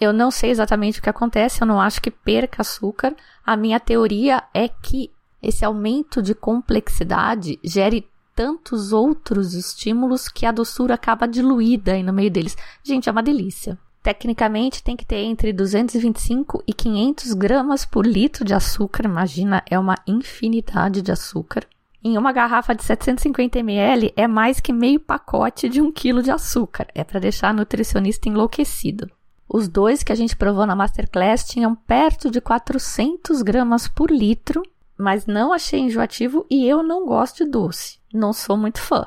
Eu 0.00 0.12
não 0.12 0.30
sei 0.30 0.50
exatamente 0.50 0.98
o 0.98 1.02
que 1.02 1.08
acontece, 1.08 1.62
eu 1.62 1.66
não 1.66 1.80
acho 1.80 2.02
que 2.02 2.10
perca 2.10 2.62
açúcar. 2.62 3.14
A 3.44 3.56
minha 3.56 3.80
teoria 3.80 4.42
é 4.52 4.68
que 4.68 5.10
esse 5.42 5.64
aumento 5.64 6.20
de 6.20 6.34
complexidade 6.34 7.58
gere 7.62 8.06
tantos 8.36 8.92
outros 8.92 9.54
estímulos 9.54 10.28
que 10.28 10.44
a 10.44 10.52
doçura 10.52 10.94
acaba 10.94 11.26
diluída 11.26 11.94
aí 11.94 12.02
no 12.02 12.12
meio 12.12 12.30
deles. 12.30 12.54
Gente, 12.84 13.08
é 13.08 13.12
uma 13.12 13.22
delícia. 13.22 13.78
Tecnicamente 14.02 14.84
tem 14.84 14.94
que 14.94 15.06
ter 15.06 15.24
entre 15.24 15.52
225 15.52 16.62
e 16.66 16.72
500 16.74 17.32
gramas 17.32 17.86
por 17.86 18.06
litro 18.06 18.44
de 18.44 18.52
açúcar. 18.54 19.06
Imagina, 19.06 19.64
é 19.68 19.78
uma 19.78 19.96
infinidade 20.06 21.00
de 21.00 21.10
açúcar. 21.10 21.66
Em 22.04 22.16
uma 22.16 22.30
garrafa 22.30 22.74
de 22.74 22.84
750 22.84 23.58
ml 23.58 24.12
é 24.14 24.28
mais 24.28 24.60
que 24.60 24.72
meio 24.72 25.00
pacote 25.00 25.68
de 25.68 25.80
um 25.80 25.90
quilo 25.90 26.22
de 26.22 26.30
açúcar. 26.30 26.86
É 26.94 27.02
para 27.02 27.18
deixar 27.18 27.52
nutricionista 27.54 28.28
enlouquecido. 28.28 29.10
Os 29.48 29.66
dois 29.66 30.02
que 30.02 30.12
a 30.12 30.14
gente 30.14 30.36
provou 30.36 30.66
na 30.66 30.76
Masterclass 30.76 31.44
tinham 31.44 31.74
perto 31.74 32.30
de 32.30 32.40
400 32.40 33.42
gramas 33.42 33.88
por 33.88 34.10
litro, 34.10 34.62
mas 34.98 35.26
não 35.26 35.52
achei 35.52 35.80
enjoativo 35.80 36.46
e 36.50 36.66
eu 36.66 36.82
não 36.82 37.06
gosto 37.06 37.44
de 37.44 37.50
doce. 37.50 37.98
Não 38.12 38.32
sou 38.32 38.56
muito 38.56 38.80
fã. 38.80 39.06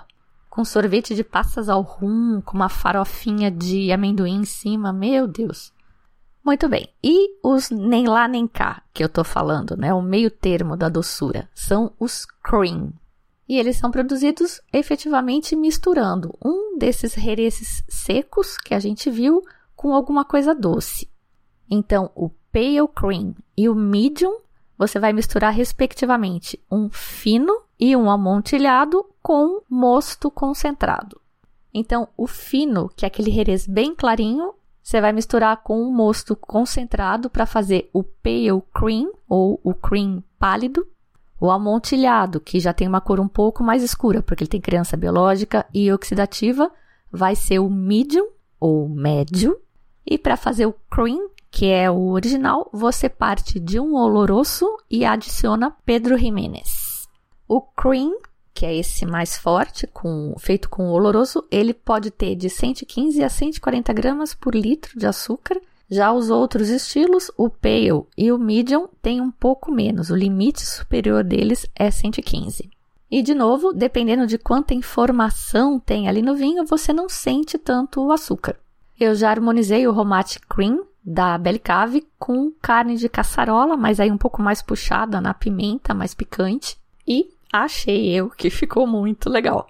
Com 0.49 0.63
sorvete 0.65 1.15
de 1.15 1.23
passas 1.23 1.69
ao 1.69 1.81
rum, 1.81 2.41
com 2.41 2.55
uma 2.55 2.69
farofinha 2.69 3.49
de 3.49 3.91
amendoim 3.91 4.41
em 4.41 4.45
cima, 4.45 4.91
meu 4.91 5.27
Deus. 5.27 5.71
Muito 6.43 6.67
bem. 6.67 6.87
E 7.03 7.37
os 7.43 7.69
nem 7.69 8.07
lá 8.07 8.27
nem 8.27 8.47
cá 8.47 8.81
que 8.93 9.03
eu 9.03 9.09
tô 9.09 9.23
falando, 9.23 9.75
né? 9.77 9.93
O 9.93 10.01
meio 10.01 10.31
termo 10.31 10.75
da 10.75 10.89
doçura, 10.89 11.49
são 11.53 11.91
os 11.99 12.25
cream. 12.43 12.91
E 13.47 13.57
eles 13.57 13.77
são 13.77 13.89
produzidos 13.89 14.61
efetivamente 14.71 15.55
misturando 15.55 16.35
um 16.43 16.77
desses 16.77 17.15
rereces 17.15 17.83
secos 17.87 18.57
que 18.57 18.73
a 18.73 18.79
gente 18.79 19.09
viu 19.09 19.41
com 19.75 19.93
alguma 19.93 20.23
coisa 20.23 20.53
doce. 20.53 21.09
Então, 21.69 22.11
o 22.15 22.29
pale 22.51 22.87
cream 22.95 23.35
e 23.55 23.67
o 23.69 23.75
medium 23.75 24.39
você 24.79 24.97
vai 24.97 25.11
misturar 25.11 25.51
respectivamente 25.51 26.57
um 26.71 26.89
fino 26.89 27.53
e 27.77 27.97
um 27.97 28.09
amontilhado 28.09 29.05
com 29.21 29.61
mosto 29.69 30.31
concentrado. 30.31 31.19
Então, 31.73 32.07
o 32.15 32.25
fino, 32.25 32.89
que 32.95 33.03
é 33.03 33.07
aquele 33.07 33.37
herês 33.37 33.67
bem 33.67 33.93
clarinho, 33.93 34.53
você 34.81 35.01
vai 35.01 35.11
misturar 35.11 35.57
com 35.57 35.83
um 35.83 35.91
mosto 35.91 36.33
concentrado 36.33 37.29
para 37.29 37.45
fazer 37.45 37.89
o 37.91 38.01
pale 38.01 38.63
cream 38.73 39.11
ou 39.27 39.59
o 39.63 39.73
cream 39.73 40.23
pálido. 40.39 40.87
O 41.41 41.51
amontilhado, 41.51 42.39
que 42.39 42.57
já 42.59 42.71
tem 42.73 42.87
uma 42.87 43.01
cor 43.01 43.19
um 43.19 43.27
pouco 43.27 43.61
mais 43.61 43.83
escura, 43.83 44.23
porque 44.23 44.43
ele 44.43 44.49
tem 44.49 44.61
criança 44.61 44.95
biológica 44.95 45.65
e 45.73 45.91
oxidativa, 45.91 46.71
vai 47.11 47.35
ser 47.35 47.59
o 47.59 47.69
medium 47.69 48.29
ou 48.59 48.87
médio. 48.87 49.59
E 50.05 50.17
para 50.17 50.37
fazer 50.37 50.65
o 50.65 50.75
cream, 50.89 51.29
que 51.51 51.67
é 51.67 51.89
o 51.89 52.09
original, 52.09 52.69
você 52.71 53.09
parte 53.09 53.59
de 53.59 53.79
um 53.79 53.95
oloroso 53.95 54.65
e 54.89 55.03
adiciona 55.03 55.75
Pedro 55.85 56.17
Jiménez. 56.17 57.07
O 57.47 57.61
cream, 57.61 58.15
que 58.53 58.65
é 58.65 58.75
esse 58.75 59.05
mais 59.05 59.37
forte, 59.37 59.87
com, 59.87 60.35
feito 60.37 60.69
com 60.69 60.89
oloroso, 60.89 61.43
ele 61.49 61.73
pode 61.73 62.11
ter 62.11 62.35
de 62.35 62.49
115 62.49 63.23
a 63.23 63.29
140 63.29 63.91
gramas 63.93 64.33
por 64.33 64.53
litro 64.53 64.97
de 64.97 65.07
açúcar. 65.07 65.59
Já 65.89 66.11
os 66.13 66.29
outros 66.29 66.69
estilos, 66.69 67.31
o 67.35 67.49
pale 67.49 68.03
e 68.15 68.31
o 68.31 68.37
medium, 68.37 68.87
têm 69.01 69.19
um 69.19 69.31
pouco 69.31 69.71
menos. 69.71 70.11
O 70.11 70.15
limite 70.15 70.63
superior 70.63 71.23
deles 71.23 71.65
é 71.75 71.89
115. 71.89 72.69
E 73.09 73.23
de 73.23 73.33
novo, 73.33 73.73
dependendo 73.73 74.27
de 74.27 74.37
quanta 74.37 74.75
informação 74.75 75.79
tem 75.79 76.07
ali 76.07 76.21
no 76.21 76.35
vinho, 76.35 76.63
você 76.63 76.93
não 76.93 77.09
sente 77.09 77.57
tanto 77.57 78.05
o 78.05 78.11
açúcar. 78.11 78.55
Eu 78.99 79.15
já 79.15 79.31
harmonizei 79.31 79.87
o 79.87 79.91
Romate 79.91 80.39
Cream 80.41 80.83
da 81.09 81.35
Belcave 81.39 82.07
com 82.19 82.51
carne 82.61 82.95
de 82.95 83.09
caçarola, 83.09 83.75
mas 83.75 83.99
aí 83.99 84.11
um 84.11 84.17
pouco 84.17 84.43
mais 84.43 84.61
puxada 84.61 85.19
na 85.19 85.33
pimenta, 85.33 85.91
mais 85.91 86.13
picante. 86.13 86.77
E 87.07 87.33
achei 87.51 88.11
eu 88.11 88.29
que 88.29 88.49
ficou 88.51 88.85
muito 88.85 89.27
legal. 89.27 89.67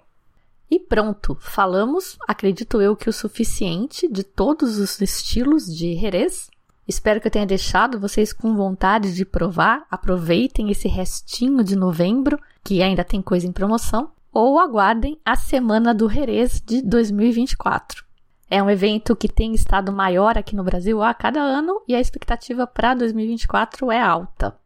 E 0.70 0.78
pronto, 0.78 1.36
falamos, 1.40 2.18
acredito 2.28 2.80
eu 2.80 2.94
que 2.94 3.08
o 3.08 3.12
suficiente 3.12 4.06
de 4.06 4.22
todos 4.22 4.78
os 4.78 5.00
estilos 5.00 5.64
de 5.66 5.96
Jerez. 5.96 6.50
Espero 6.86 7.20
que 7.20 7.26
eu 7.26 7.32
tenha 7.32 7.46
deixado 7.46 7.98
vocês 7.98 8.32
com 8.32 8.54
vontade 8.54 9.14
de 9.14 9.24
provar. 9.24 9.86
Aproveitem 9.90 10.70
esse 10.70 10.88
restinho 10.88 11.64
de 11.64 11.74
novembro, 11.74 12.38
que 12.62 12.82
ainda 12.82 13.02
tem 13.02 13.22
coisa 13.22 13.46
em 13.46 13.52
promoção, 13.52 14.10
ou 14.32 14.60
aguardem 14.60 15.18
a 15.24 15.36
semana 15.36 15.94
do 15.94 16.08
Jerez 16.08 16.60
de 16.60 16.82
2024. 16.82 18.09
É 18.50 18.60
um 18.60 18.68
evento 18.68 19.14
que 19.14 19.28
tem 19.28 19.54
estado 19.54 19.92
maior 19.92 20.36
aqui 20.36 20.56
no 20.56 20.64
Brasil 20.64 21.00
a 21.00 21.14
cada 21.14 21.40
ano 21.40 21.80
e 21.86 21.94
a 21.94 22.00
expectativa 22.00 22.66
para 22.66 22.94
2024 22.94 23.92
é 23.92 24.02
alta. 24.02 24.58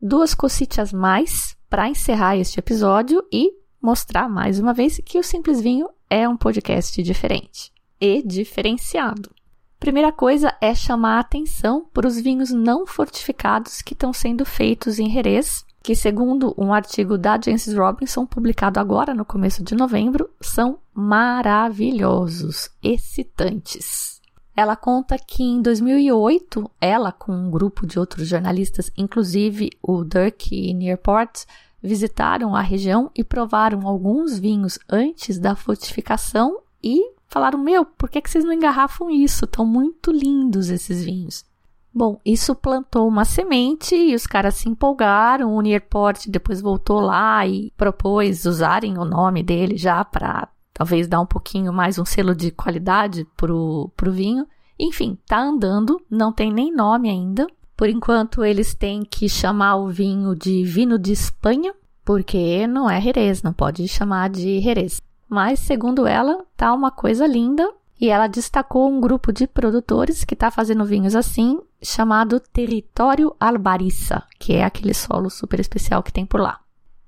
Duas 0.00 0.32
cositas 0.32 0.90
mais 0.90 1.54
para 1.68 1.86
encerrar 1.86 2.38
este 2.38 2.58
episódio 2.58 3.22
e 3.30 3.52
mostrar 3.80 4.26
mais 4.26 4.58
uma 4.58 4.72
vez 4.72 4.98
que 5.04 5.18
o 5.18 5.22
Simples 5.22 5.60
Vinho 5.60 5.90
é 6.08 6.26
um 6.26 6.34
podcast 6.34 7.02
diferente 7.02 7.70
e 8.00 8.22
diferenciado. 8.22 9.30
Primeira 9.78 10.10
coisa 10.10 10.56
é 10.58 10.74
chamar 10.74 11.18
a 11.18 11.20
atenção 11.20 11.86
para 11.92 12.06
os 12.06 12.18
vinhos 12.18 12.50
não 12.50 12.86
fortificados 12.86 13.82
que 13.82 13.92
estão 13.92 14.14
sendo 14.14 14.46
feitos 14.46 14.98
em 14.98 15.10
Jerez, 15.10 15.64
que, 15.82 15.94
segundo 15.94 16.54
um 16.58 16.72
artigo 16.72 17.16
da 17.16 17.40
Jancis 17.40 17.74
Robinson, 17.74 18.26
publicado 18.26 18.78
agora 18.78 19.14
no 19.14 19.24
começo 19.24 19.62
de 19.62 19.74
novembro, 19.74 20.30
são 20.40 20.78
maravilhosos, 20.92 22.70
excitantes. 22.82 24.20
Ela 24.54 24.76
conta 24.76 25.18
que 25.18 25.42
em 25.42 25.62
2008, 25.62 26.70
ela, 26.80 27.12
com 27.12 27.32
um 27.32 27.50
grupo 27.50 27.86
de 27.86 27.98
outros 27.98 28.28
jornalistas, 28.28 28.92
inclusive 28.96 29.70
o 29.82 30.04
Dirk 30.04 30.74
Nearport, 30.74 31.46
visitaram 31.82 32.54
a 32.54 32.60
região 32.60 33.10
e 33.14 33.24
provaram 33.24 33.86
alguns 33.86 34.38
vinhos 34.38 34.78
antes 34.88 35.38
da 35.38 35.54
fortificação 35.54 36.60
e 36.82 37.14
falaram: 37.26 37.58
Meu, 37.58 37.86
por 37.86 38.10
que, 38.10 38.20
que 38.20 38.28
vocês 38.28 38.44
não 38.44 38.52
engarrafam 38.52 39.08
isso? 39.08 39.46
Estão 39.46 39.64
muito 39.64 40.12
lindos 40.12 40.68
esses 40.68 41.02
vinhos. 41.02 41.44
Bom, 41.92 42.20
isso 42.24 42.54
plantou 42.54 43.08
uma 43.08 43.24
semente 43.24 43.96
e 43.96 44.14
os 44.14 44.26
caras 44.26 44.54
se 44.54 44.68
empolgaram. 44.68 45.54
O 45.54 45.60
Nearport 45.60 46.28
depois 46.28 46.60
voltou 46.60 47.00
lá 47.00 47.44
e 47.46 47.72
propôs 47.76 48.44
usarem 48.44 48.96
o 48.96 49.04
nome 49.04 49.42
dele 49.42 49.76
já 49.76 50.04
para 50.04 50.48
talvez 50.72 51.08
dar 51.08 51.20
um 51.20 51.26
pouquinho 51.26 51.72
mais 51.72 51.98
um 51.98 52.04
selo 52.04 52.34
de 52.34 52.52
qualidade 52.52 53.26
pro, 53.36 53.90
pro 53.96 54.12
vinho. 54.12 54.46
Enfim, 54.78 55.18
tá 55.26 55.38
andando, 55.38 56.00
não 56.08 56.32
tem 56.32 56.52
nem 56.52 56.72
nome 56.72 57.10
ainda. 57.10 57.46
Por 57.76 57.88
enquanto, 57.88 58.44
eles 58.44 58.74
têm 58.74 59.02
que 59.02 59.28
chamar 59.28 59.76
o 59.76 59.88
vinho 59.88 60.34
de 60.34 60.64
vinho 60.64 60.98
de 60.98 61.12
Espanha, 61.12 61.74
porque 62.04 62.66
não 62.66 62.88
é 62.88 63.00
Jerez, 63.00 63.42
não 63.42 63.52
pode 63.52 63.86
chamar 63.88 64.30
de 64.30 64.60
Jerez. 64.60 65.00
Mas, 65.28 65.60
segundo 65.60 66.06
ela, 66.06 66.44
tá 66.56 66.72
uma 66.72 66.90
coisa 66.90 67.26
linda 67.26 67.68
e 68.00 68.08
ela 68.08 68.26
destacou 68.26 68.88
um 68.90 69.00
grupo 69.00 69.32
de 69.32 69.46
produtores 69.46 70.24
que 70.24 70.34
está 70.34 70.50
fazendo 70.50 70.84
vinhos 70.84 71.14
assim, 71.14 71.58
chamado 71.82 72.40
Território 72.40 73.34
Albariça, 73.38 74.22
que 74.38 74.54
é 74.54 74.64
aquele 74.64 74.94
solo 74.94 75.30
super 75.30 75.60
especial 75.60 76.02
que 76.02 76.12
tem 76.12 76.26
por 76.26 76.40
lá. 76.40 76.60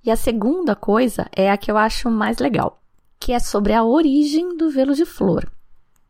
E 0.05 0.11
a 0.11 0.17
segunda 0.17 0.75
coisa 0.75 1.29
é 1.35 1.51
a 1.51 1.57
que 1.57 1.71
eu 1.71 1.77
acho 1.77 2.11
mais 2.11 2.39
legal, 2.39 2.83
que 3.21 3.33
é 3.33 3.39
sobre 3.39 3.73
a 3.73 3.85
origem 3.85 4.57
do 4.57 4.71
velo 4.71 4.95
de 4.95 5.05
flor. 5.05 5.51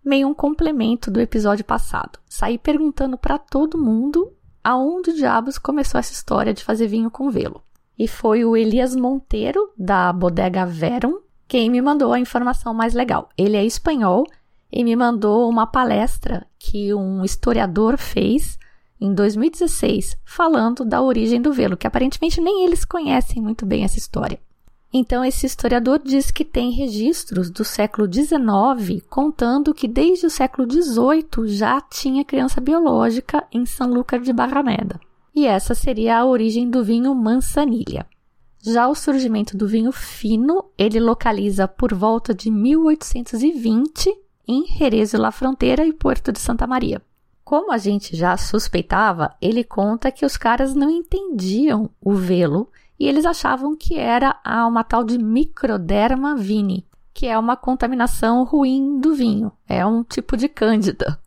Meio 0.05 0.29
um 0.29 0.35
complemento 0.35 1.11
do 1.11 1.21
episódio 1.21 1.65
passado. 1.65 2.19
Saí 2.29 2.59
perguntando 2.59 3.19
para 3.19 3.39
todo 3.39 3.79
mundo 3.79 4.33
aonde 4.65 5.13
diabos 5.13 5.59
começou 5.59 5.99
essa 5.99 6.13
história 6.13 6.55
de 6.55 6.65
fazer 6.65 6.87
vinho 6.87 7.11
com 7.11 7.31
velo. 7.31 7.63
E 7.99 8.09
foi 8.09 8.45
o 8.45 8.57
Elias 8.57 8.97
Monteiro, 8.97 9.71
da 9.77 10.13
Bodega 10.13 10.65
Verum, 10.65 11.21
quem 11.47 11.69
me 11.69 11.83
mandou 11.83 12.13
a 12.13 12.19
informação 12.19 12.73
mais 12.73 12.95
legal. 12.95 13.29
Ele 13.37 13.57
é 13.57 13.65
espanhol 13.65 14.25
e 14.73 14.83
me 14.83 14.97
mandou 14.97 15.49
uma 15.51 15.67
palestra 15.67 16.47
que 16.65 16.95
um 16.95 17.25
historiador 17.25 17.99
fez 17.99 18.57
em 19.01 19.13
2016, 19.13 20.17
falando 20.25 20.85
da 20.85 21.03
origem 21.03 21.43
do 21.43 21.53
velo, 21.53 21.77
que 21.77 21.89
aparentemente 21.89 22.41
nem 22.41 22.65
eles 22.65 22.85
conhecem 22.85 23.43
muito 23.43 23.67
bem 23.67 23.83
essa 23.83 23.99
história. 23.99 24.39
Então, 24.95 25.25
esse 25.25 25.45
historiador 25.45 26.01
diz 26.05 26.31
que 26.31 26.45
tem 26.45 26.71
registros 26.71 27.51
do 27.51 27.65
século 27.65 28.07
XIX 28.11 29.03
contando 29.11 29.75
que 29.75 29.89
desde 29.89 30.27
o 30.27 30.31
século 30.31 30.71
XVIII 30.71 31.49
já 31.49 31.81
tinha 31.81 32.25
criança 32.25 32.61
biológica 32.61 33.45
em 33.51 33.67
São 33.67 33.93
Lucas 33.93 34.23
de 34.23 34.33
Barrameda. 34.33 35.01
E 35.35 35.47
essa 35.47 35.75
seria 35.75 36.19
a 36.19 36.25
origem 36.25 36.71
do 36.71 36.85
vinho 36.85 37.13
Mansanilha. 37.15 38.07
Já 38.63 38.87
o 38.87 38.95
surgimento 38.95 39.57
do 39.57 39.67
vinho 39.67 39.91
fino, 39.91 40.67
ele 40.79 41.01
localiza 41.01 41.67
por 41.67 41.93
volta 41.93 42.33
de 42.33 42.51
1820 42.51 44.23
em 44.53 44.67
Jerez 44.67 45.13
la 45.13 45.31
Fronteira 45.31 45.85
e 45.85 45.93
Porto 45.93 46.31
de 46.31 46.39
Santa 46.39 46.67
Maria. 46.67 47.01
Como 47.45 47.73
a 47.73 47.79
gente 47.79 48.15
já 48.17 48.37
suspeitava, 48.37 49.35
ele 49.41 49.65
conta 49.65 50.13
que 50.13 50.25
os 50.25 50.37
caras 50.37 50.75
não 50.75 50.91
entendiam 50.91 51.91
o 52.01 52.15
velo 52.15 52.71
e 52.99 53.09
eles 53.09 53.27
achavam 53.27 53.77
que 53.77 53.99
era 53.99 54.41
uma 54.69 54.85
tal 54.85 55.03
de 55.03 55.19
microderma 55.19 56.37
vini, 56.37 56.87
que 57.13 57.27
é 57.27 57.37
uma 57.37 57.57
contaminação 57.57 58.45
ruim 58.45 59.01
do 59.01 59.15
vinho, 59.15 59.53
é 59.69 59.85
um 59.85 60.05
tipo 60.05 60.37
de 60.37 60.49
cândida. 60.49 61.19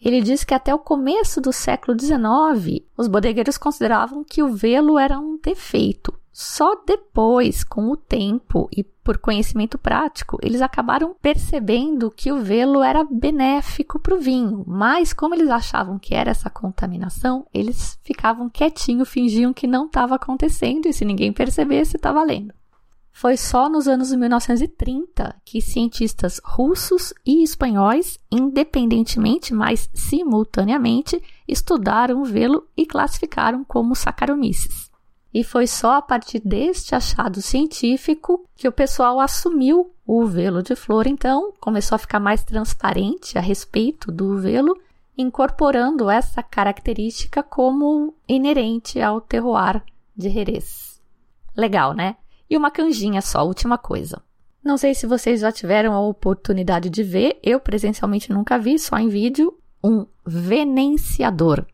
Ele 0.00 0.22
diz 0.22 0.44
que 0.44 0.54
até 0.54 0.74
o 0.74 0.78
começo 0.78 1.40
do 1.40 1.52
século 1.52 1.98
XIX, 1.98 2.82
os 2.96 3.08
bodegueiros 3.08 3.58
consideravam 3.58 4.24
que 4.24 4.42
o 4.42 4.48
velo 4.48 4.98
era 4.98 5.18
um 5.18 5.38
defeito, 5.42 6.17
só 6.40 6.80
depois, 6.86 7.64
com 7.64 7.90
o 7.90 7.96
tempo 7.96 8.68
e 8.70 8.84
por 8.84 9.18
conhecimento 9.18 9.76
prático, 9.76 10.38
eles 10.40 10.62
acabaram 10.62 11.12
percebendo 11.20 12.12
que 12.12 12.30
o 12.30 12.40
velo 12.40 12.80
era 12.80 13.02
benéfico 13.02 13.98
para 13.98 14.14
o 14.14 14.20
vinho, 14.20 14.62
mas 14.64 15.12
como 15.12 15.34
eles 15.34 15.50
achavam 15.50 15.98
que 15.98 16.14
era 16.14 16.30
essa 16.30 16.48
contaminação, 16.48 17.44
eles 17.52 17.98
ficavam 18.04 18.48
quietinhos, 18.48 19.08
fingiam 19.08 19.52
que 19.52 19.66
não 19.66 19.86
estava 19.86 20.14
acontecendo 20.14 20.86
e 20.86 20.92
se 20.92 21.04
ninguém 21.04 21.32
percebesse, 21.32 21.96
estava 21.96 22.20
valendo. 22.20 22.54
Foi 23.10 23.36
só 23.36 23.68
nos 23.68 23.88
anos 23.88 24.12
1930 24.12 25.34
que 25.44 25.60
cientistas 25.60 26.40
russos 26.44 27.12
e 27.26 27.42
espanhóis, 27.42 28.16
independentemente, 28.30 29.52
mas 29.52 29.90
simultaneamente, 29.92 31.20
estudaram 31.48 32.22
o 32.22 32.24
velo 32.24 32.68
e 32.76 32.86
classificaram 32.86 33.64
como 33.64 33.96
Saccharomyces. 33.96 34.87
E 35.32 35.44
foi 35.44 35.66
só 35.66 35.96
a 35.96 36.02
partir 36.02 36.40
deste 36.40 36.94
achado 36.94 37.42
científico 37.42 38.44
que 38.56 38.66
o 38.66 38.72
pessoal 38.72 39.20
assumiu 39.20 39.92
o 40.06 40.24
velo 40.24 40.62
de 40.62 40.74
flor, 40.74 41.06
então 41.06 41.52
começou 41.60 41.96
a 41.96 41.98
ficar 41.98 42.18
mais 42.18 42.42
transparente 42.42 43.36
a 43.36 43.40
respeito 43.40 44.10
do 44.10 44.38
velo, 44.38 44.74
incorporando 45.16 46.08
essa 46.08 46.42
característica 46.42 47.42
como 47.42 48.14
inerente 48.26 49.00
ao 49.00 49.20
terroir 49.20 49.82
de 50.16 50.30
Jerez. 50.30 51.00
Legal, 51.54 51.92
né? 51.92 52.16
E 52.48 52.56
uma 52.56 52.70
canjinha 52.70 53.20
só, 53.20 53.46
última 53.46 53.76
coisa. 53.76 54.22
Não 54.64 54.78
sei 54.78 54.94
se 54.94 55.06
vocês 55.06 55.40
já 55.40 55.52
tiveram 55.52 55.92
a 55.92 56.00
oportunidade 56.00 56.88
de 56.88 57.02
ver, 57.02 57.38
eu 57.42 57.60
presencialmente 57.60 58.32
nunca 58.32 58.58
vi, 58.58 58.78
só 58.78 58.96
em 58.96 59.08
vídeo, 59.08 59.58
um 59.84 60.06
venenciador. 60.26 61.66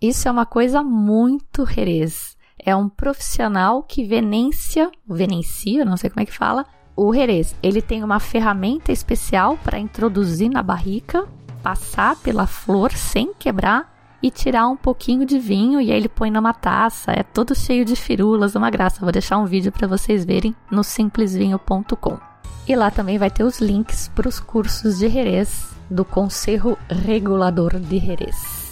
Isso 0.00 0.28
é 0.28 0.30
uma 0.30 0.44
coisa 0.44 0.82
muito 0.82 1.64
Jerez 1.64 2.33
é 2.58 2.74
um 2.74 2.88
profissional 2.88 3.82
que 3.82 4.04
venencia, 4.04 4.90
venencia, 5.06 5.84
não 5.84 5.96
sei 5.96 6.10
como 6.10 6.22
é 6.22 6.26
que 6.26 6.36
fala, 6.36 6.66
o 6.96 7.12
Jerez. 7.12 7.54
Ele 7.62 7.82
tem 7.82 8.02
uma 8.02 8.20
ferramenta 8.20 8.92
especial 8.92 9.58
para 9.58 9.78
introduzir 9.78 10.50
na 10.50 10.62
barrica, 10.62 11.26
passar 11.62 12.16
pela 12.16 12.46
flor 12.46 12.92
sem 12.92 13.32
quebrar 13.34 13.92
e 14.22 14.30
tirar 14.30 14.68
um 14.68 14.76
pouquinho 14.76 15.26
de 15.26 15.38
vinho 15.38 15.80
e 15.80 15.90
aí 15.92 15.98
ele 15.98 16.08
põe 16.08 16.30
numa 16.30 16.54
taça. 16.54 17.12
É 17.12 17.22
todo 17.22 17.54
cheio 17.54 17.84
de 17.84 17.94
firulas, 17.94 18.54
uma 18.54 18.70
graça. 18.70 19.00
Vou 19.00 19.12
deixar 19.12 19.38
um 19.38 19.44
vídeo 19.44 19.70
para 19.70 19.86
vocês 19.86 20.24
verem 20.24 20.54
no 20.70 20.82
simplesvinho.com. 20.82 22.18
E 22.66 22.74
lá 22.74 22.90
também 22.90 23.18
vai 23.18 23.30
ter 23.30 23.44
os 23.44 23.60
links 23.60 24.08
para 24.14 24.28
os 24.28 24.40
cursos 24.40 24.98
de 24.98 25.10
Jerez 25.10 25.74
do 25.90 26.04
Conselho 26.04 26.78
Regulador 26.88 27.78
de 27.78 27.98
Jerez. 27.98 28.63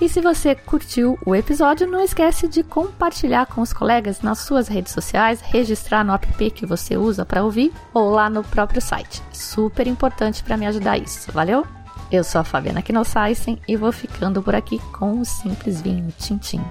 E 0.00 0.08
se 0.10 0.20
você 0.20 0.54
curtiu 0.54 1.18
o 1.24 1.34
episódio, 1.34 1.86
não 1.86 2.02
esquece 2.02 2.46
de 2.46 2.62
compartilhar 2.62 3.46
com 3.46 3.62
os 3.62 3.72
colegas 3.72 4.20
nas 4.20 4.40
suas 4.40 4.68
redes 4.68 4.92
sociais, 4.92 5.40
registrar 5.40 6.04
no 6.04 6.12
app 6.12 6.50
que 6.50 6.66
você 6.66 6.98
usa 6.98 7.24
para 7.24 7.42
ouvir 7.42 7.72
ou 7.94 8.10
lá 8.10 8.28
no 8.28 8.44
próprio 8.44 8.82
site. 8.82 9.22
Super 9.32 9.86
importante 9.86 10.42
para 10.42 10.56
me 10.56 10.66
ajudar 10.66 10.98
isso, 10.98 11.32
valeu? 11.32 11.66
Eu 12.12 12.22
sou 12.22 12.42
a 12.42 12.44
Fabiana 12.44 12.82
Knossaisen 12.82 13.58
e 13.66 13.74
vou 13.74 13.90
ficando 13.90 14.42
por 14.42 14.54
aqui 14.54 14.78
com 14.92 15.18
o 15.18 15.24
Simples 15.24 15.80
Vinho 15.80 16.12
Tintim. 16.18 16.62